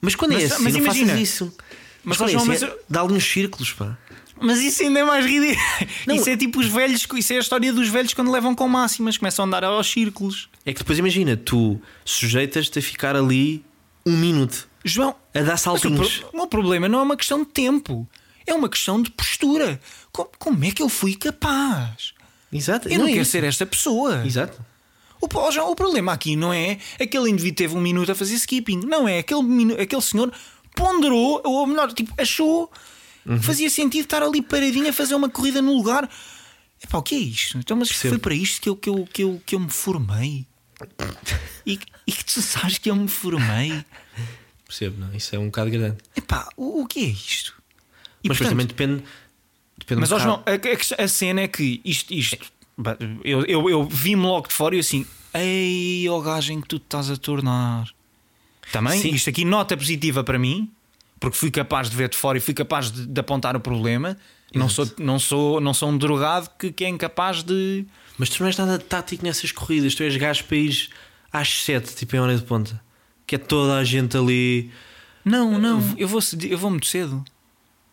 Mas 0.00 0.14
quando 0.14 0.32
é 0.32 0.34
Mas- 0.42 0.52
assim, 0.52 0.62
mas 0.62 0.72
não 0.74 0.80
imagina. 0.80 1.20
isso. 1.20 1.52
Mas, 2.04 2.18
quando 2.18 2.30
é 2.30 2.36
assim, 2.36 2.46
mas 2.46 2.62
é- 2.62 2.66
eu- 2.66 2.78
dá-lhe 2.88 3.12
uns 3.14 3.24
círculos, 3.24 3.72
pá. 3.72 3.96
Mas 4.38 4.60
isso 4.60 4.82
ainda 4.82 5.00
é 5.00 5.04
mais 5.04 5.24
ridículo. 5.24 5.64
Não. 6.06 6.14
Isso 6.14 6.28
é 6.28 6.36
tipo 6.36 6.60
os 6.60 6.66
velhos, 6.66 7.06
isso 7.16 7.32
é 7.32 7.36
a 7.36 7.40
história 7.40 7.72
dos 7.72 7.88
velhos 7.88 8.12
quando 8.12 8.30
levam 8.30 8.54
com 8.54 8.68
máximas, 8.68 9.16
começam 9.16 9.44
a 9.44 9.48
andar 9.48 9.64
aos 9.64 9.90
círculos. 9.90 10.48
É 10.64 10.72
que 10.74 10.80
depois 10.80 10.98
imagina, 10.98 11.36
tu 11.36 11.80
sujeitas-te 12.04 12.78
a 12.78 12.82
ficar 12.82 13.16
ali 13.16 13.64
um 14.04 14.14
minuto 14.16 14.68
João, 14.84 15.16
a 15.34 15.38
dar 15.40 15.52
mas 15.52 15.60
o, 15.60 15.64
saltinhos. 15.64 16.18
pro- 16.18 16.30
o 16.32 16.36
meu 16.36 16.46
problema 16.46 16.86
não 16.88 16.98
é 16.98 17.02
uma 17.02 17.16
questão 17.16 17.38
de 17.40 17.46
tempo, 17.46 18.06
é 18.46 18.52
uma 18.52 18.68
questão 18.68 19.00
de 19.00 19.10
postura. 19.10 19.80
Co- 20.12 20.30
Como, 20.38 20.62
é 20.64 20.70
que 20.70 20.82
eu 20.82 20.88
fui 20.90 21.14
capaz? 21.14 22.12
Exato. 22.56 22.88
Eu 22.88 22.98
não, 22.98 23.06
é 23.06 23.10
quero 23.10 23.22
isso. 23.22 23.30
ser 23.30 23.44
esta 23.44 23.64
pessoa. 23.66 24.24
Exato. 24.26 24.64
O, 25.20 25.26
o 25.26 25.74
problema 25.76 26.12
aqui 26.12 26.36
não 26.36 26.52
é 26.52 26.78
aquele 27.00 27.30
indivíduo 27.30 27.56
teve 27.56 27.76
um 27.76 27.80
minuto 27.80 28.12
a 28.12 28.14
fazer 28.14 28.34
skipping, 28.34 28.80
não 28.84 29.08
é 29.08 29.18
aquele, 29.18 29.42
minu- 29.42 29.80
aquele 29.80 30.02
senhor 30.02 30.32
ponderou, 30.74 31.40
ou 31.44 31.66
melhor, 31.66 31.92
tipo, 31.92 32.12
achou 32.20 32.70
Uhum. 33.24 33.42
fazia 33.42 33.68
sentido 33.68 34.04
estar 34.04 34.22
ali 34.22 34.40
paradinho 34.40 34.88
a 34.88 34.92
fazer 34.92 35.16
uma 35.16 35.28
corrida 35.28 35.60
no 35.60 35.74
lugar. 35.74 36.08
Epá, 36.80 36.98
o 36.98 37.02
que 37.02 37.16
é 37.16 37.18
isto? 37.18 37.58
Então, 37.58 37.76
mas 37.76 37.88
Percebo. 37.88 38.10
foi 38.10 38.18
para 38.20 38.34
isto 38.34 38.60
que 38.60 38.68
eu, 38.68 38.76
que 38.76 38.88
eu, 38.88 39.08
que 39.12 39.22
eu, 39.24 39.42
que 39.44 39.54
eu 39.56 39.58
me 39.60 39.68
formei. 39.70 40.46
E, 41.66 41.80
e 42.06 42.12
que 42.12 42.24
tu 42.24 42.40
sabes 42.40 42.78
que 42.78 42.88
eu 42.88 42.94
me 42.94 43.08
formei. 43.08 43.84
Percebo, 44.64 45.00
não? 45.00 45.12
Isso 45.12 45.34
é 45.34 45.38
um 45.40 45.46
bocado 45.46 45.70
grande. 45.70 45.96
Epá, 46.14 46.48
o, 46.56 46.82
o 46.82 46.86
que 46.86 47.00
é 47.00 47.08
isto? 47.08 47.54
E, 48.22 48.28
Mas 48.28 48.38
portanto, 48.38 48.50
também 48.52 48.66
depende. 48.66 49.02
Depende 49.86 50.00
Mas 50.00 50.12
ó, 50.12 50.18
João, 50.18 50.42
a, 50.46 51.02
a- 51.04 51.08
cena 51.08 51.42
é 51.42 51.48
que 51.48 51.80
isto, 51.84 52.12
isto 52.12 52.36
eu, 53.24 53.44
eu, 53.46 53.70
eu 53.70 53.84
vi-me 53.84 54.22
logo 54.22 54.48
de 54.48 54.54
fora 54.54 54.76
e 54.76 54.80
assim, 54.80 55.06
ei, 55.32 56.06
ó 56.08 56.20
gajo 56.20 56.52
em 56.52 56.60
que 56.60 56.68
tu 56.68 56.78
te 56.78 56.84
estás 56.84 57.10
a 57.10 57.16
tornar. 57.16 57.88
Também, 58.72 59.00
Sim. 59.00 59.10
isto 59.14 59.30
aqui, 59.30 59.44
nota 59.44 59.76
positiva 59.76 60.22
para 60.24 60.38
mim, 60.38 60.70
porque 61.20 61.36
fui 61.36 61.50
capaz 61.50 61.88
de 61.88 61.96
ver 61.96 62.08
de 62.08 62.16
fora 62.16 62.36
e 62.36 62.40
fui 62.40 62.52
capaz 62.52 62.90
de, 62.90 63.06
de 63.06 63.20
apontar 63.20 63.56
o 63.56 63.60
problema. 63.60 64.16
Não 64.54 64.68
sou, 64.68 64.88
não, 64.98 65.18
sou, 65.18 65.60
não 65.60 65.74
sou 65.74 65.90
um 65.90 65.98
drogado 65.98 66.50
que, 66.58 66.72
que 66.72 66.84
é 66.84 66.88
incapaz 66.88 67.42
de. 67.42 67.84
Mas 68.16 68.28
tu 68.30 68.40
não 68.40 68.46
és 68.46 68.56
nada 68.56 68.78
tático 68.78 69.24
nessas 69.24 69.52
corridas. 69.52 69.94
Tu 69.94 70.02
és 70.02 70.16
gajo 70.16 70.44
para 70.44 70.56
ir 70.56 70.88
às 71.32 71.62
7, 71.64 71.94
tipo 71.94 72.16
em 72.16 72.20
hora 72.20 72.36
de 72.36 72.42
ponta. 72.42 72.80
Que 73.26 73.34
é 73.34 73.38
toda 73.38 73.76
a 73.76 73.84
gente 73.84 74.16
ali. 74.16 74.70
Não, 75.24 75.58
não, 75.58 75.82
eu 75.98 76.06
vou, 76.08 76.20
eu 76.48 76.56
vou 76.56 76.70
muito 76.70 76.86
cedo. 76.86 77.24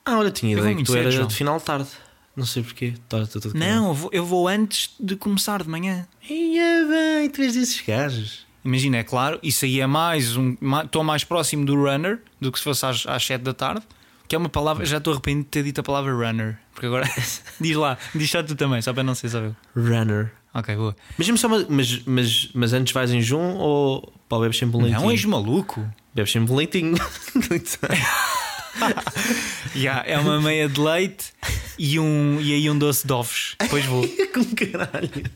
Ah, 0.05 0.17
olha, 0.17 0.31
tinha 0.31 0.53
Eu 0.53 0.59
ideia 0.59 0.75
que 0.75 0.83
tu 0.83 0.95
eras 0.95 1.27
de 1.27 1.33
final 1.33 1.57
de 1.57 1.63
tarde. 1.63 1.87
Não 2.35 2.45
sei 2.45 2.63
porquê. 2.63 2.93
Tá, 3.07 3.25
tá, 3.25 3.39
tá. 3.39 3.49
Não, 3.53 3.89
eu 3.89 3.93
vou, 3.93 4.09
eu 4.11 4.25
vou 4.25 4.47
antes 4.47 4.89
de 4.99 5.15
começar 5.15 5.61
de 5.61 5.69
manhã. 5.69 6.07
Ia 6.29 6.87
bem, 6.87 7.29
tu 7.29 7.41
és 7.41 7.53
desses 7.53 7.79
gajos. 7.85 8.45
Imagina, 8.65 8.97
é 8.97 9.03
claro, 9.03 9.39
isso 9.43 9.65
aí 9.65 9.79
é 9.79 9.87
mais 9.87 10.35
um. 10.37 10.55
Estou 10.83 11.03
mais 11.03 11.23
próximo 11.23 11.65
do 11.65 11.75
runner 11.75 12.21
do 12.39 12.51
que 12.51 12.57
se 12.57 12.63
fosse 12.63 12.85
às, 12.85 13.05
às 13.05 13.23
7 13.25 13.41
da 13.41 13.53
tarde. 13.53 13.83
Que 14.27 14.35
é 14.35 14.39
uma 14.39 14.49
palavra, 14.49 14.85
já 14.85 14.97
estou 14.97 15.13
arrependido 15.13 15.43
de 15.43 15.49
ter 15.49 15.63
dito 15.63 15.79
a 15.81 15.83
palavra 15.83 16.11
runner. 16.13 16.57
Porque 16.73 16.87
agora. 16.87 17.07
diz 17.59 17.75
lá, 17.75 17.97
diz 18.15 18.31
só 18.31 18.41
tu 18.41 18.55
também, 18.55 18.81
só 18.81 18.93
para 18.93 19.03
não 19.03 19.13
ser 19.13 19.29
só 19.29 19.39
eu. 19.39 19.55
Runner. 19.75 20.31
Ok, 20.53 20.75
boa. 20.75 20.95
Mas, 21.17 21.39
só 21.39 21.47
uma- 21.47 21.65
mas, 21.69 22.03
mas, 22.05 22.49
mas 22.53 22.73
antes 22.73 22.93
vais 22.93 23.11
em 23.11 23.21
junho 23.21 23.57
ou 23.57 24.13
pá, 24.29 24.39
bebes 24.39 24.57
sempre 24.57 24.77
um 24.77 24.81
leitinho? 24.81 25.01
Não 25.01 25.11
és 25.11 25.25
maluco. 25.25 25.87
Bebes 26.15 26.31
sempre 26.31 26.51
um 26.51 26.55
leitinho. 26.55 26.95
Já, 29.75 30.03
é 30.05 30.17
uma 30.17 30.41
meia 30.41 30.67
de 30.67 30.79
leite 30.79 31.33
e, 31.77 31.99
um, 31.99 32.39
e 32.41 32.53
aí 32.53 32.69
um 32.69 32.77
doce 32.77 33.05
de 33.05 33.13
ovos. 33.13 33.55
Depois 33.59 33.85
vou. 33.85 34.07
Com 34.33 34.45
caralho. 34.55 35.31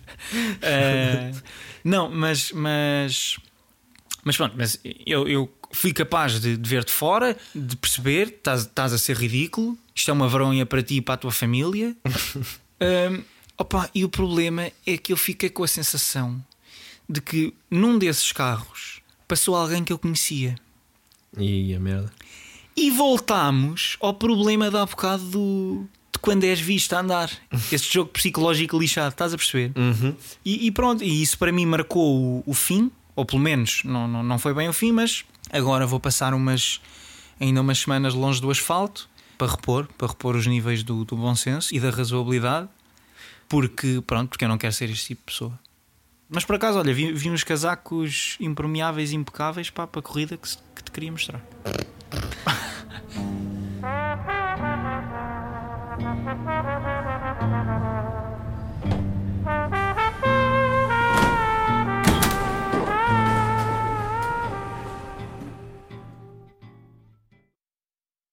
Eh, 0.62 1.32
não, 1.84 2.10
mas, 2.10 2.52
mas. 2.52 3.38
Mas 4.24 4.36
pronto, 4.36 4.56
mas 4.58 4.80
eu, 5.06 5.28
eu 5.28 5.58
fui 5.72 5.94
capaz 5.94 6.40
de, 6.40 6.58
de 6.58 6.70
ver 6.70 6.84
de 6.84 6.92
fora, 6.92 7.38
de 7.54 7.76
perceber, 7.78 8.28
estás, 8.28 8.62
estás 8.62 8.94
a 8.94 8.98
ser 8.98 9.16
ridículo, 9.16 9.78
isto 9.96 10.12
é 10.12 10.14
uma 10.14 10.28
vergonha 10.28 10.66
para 10.66 10.84
ti 10.84 10.96
e 10.96 11.02
para 11.02 11.14
a 11.14 11.18
tua 11.18 11.32
família. 11.32 11.96
Um, 12.82 13.24
opa, 13.58 13.90
e 13.96 14.04
o 14.04 14.10
problema 14.10 14.70
é 14.86 14.98
que 14.98 15.14
eu 15.14 15.18
fiquei 15.18 15.50
com 15.50 15.64
a 15.64 15.68
sensação 15.68 16.44
de 17.10 17.22
que 17.22 17.54
num 17.72 17.98
desses 17.98 18.32
carros 18.32 19.02
passou 19.28 19.56
alguém 19.56 19.84
que 19.84 19.94
eu 19.94 19.98
conhecia. 19.98 20.56
E 21.38 21.74
a 21.74 21.80
merda. 21.80 22.12
E 22.78 22.92
voltámos 22.92 23.98
ao 24.00 24.14
problema 24.14 24.70
da 24.70 24.84
há 24.84 24.86
bocado 24.86 25.24
do, 25.24 25.86
de 26.14 26.20
quando 26.20 26.44
és 26.44 26.60
visto 26.60 26.94
a 26.94 27.00
andar. 27.00 27.32
Este 27.72 27.92
jogo 27.96 28.12
psicológico 28.12 28.78
lixado, 28.78 29.10
estás 29.10 29.34
a 29.34 29.38
perceber? 29.38 29.72
Uhum. 29.76 30.16
E, 30.46 30.68
e 30.68 30.72
pronto, 30.72 31.04
e 31.04 31.24
isso 31.24 31.40
para 31.40 31.52
mim 31.52 31.66
marcou 31.66 32.16
o, 32.16 32.44
o 32.46 32.54
fim, 32.54 32.92
ou 33.16 33.26
pelo 33.26 33.42
menos 33.42 33.82
não, 33.84 34.08
não, 34.08 34.22
não 34.22 34.38
foi 34.38 34.54
bem 34.54 34.70
o 34.70 34.74
fim, 34.74 34.92
mas 34.92 35.26
agora 35.52 35.88
vou 35.88 36.00
passar 36.00 36.36
umas 36.36 36.80
ainda 37.40 37.62
umas 37.62 37.80
semanas 37.80 38.14
longe 38.14 38.40
do 38.40 38.52
asfalto 38.52 39.10
para 39.40 39.52
repor, 39.52 39.88
para 39.98 40.08
repor 40.08 40.36
os 40.36 40.46
níveis 40.46 40.84
do, 40.84 41.04
do 41.04 41.16
bom 41.16 41.36
senso 41.36 41.74
e 41.74 41.80
da 41.80 41.90
razoabilidade, 41.90 42.70
porque 43.50 44.04
pronto, 44.06 44.30
porque 44.30 44.46
eu 44.46 44.50
não 44.50 44.58
quero 44.58 44.74
ser 44.74 44.90
este 44.92 45.08
tipo 45.08 45.22
de 45.22 45.26
pessoa. 45.34 45.60
Mas 46.30 46.46
por 46.46 46.56
acaso, 46.56 46.78
olha, 46.78 46.94
vi, 46.94 47.12
vi 47.12 47.30
uns 47.32 47.44
casacos 47.44 48.36
impermeáveis 48.40 49.14
impecáveis 49.14 49.72
pá, 49.72 49.88
para 49.88 50.00
a 50.00 50.04
corrida 50.04 50.38
que, 50.38 50.48
que 50.76 50.84
te 50.84 50.92
queria 50.92 51.12
mostrar. 51.12 51.42
Thank 57.50 57.68
you. 57.68 57.97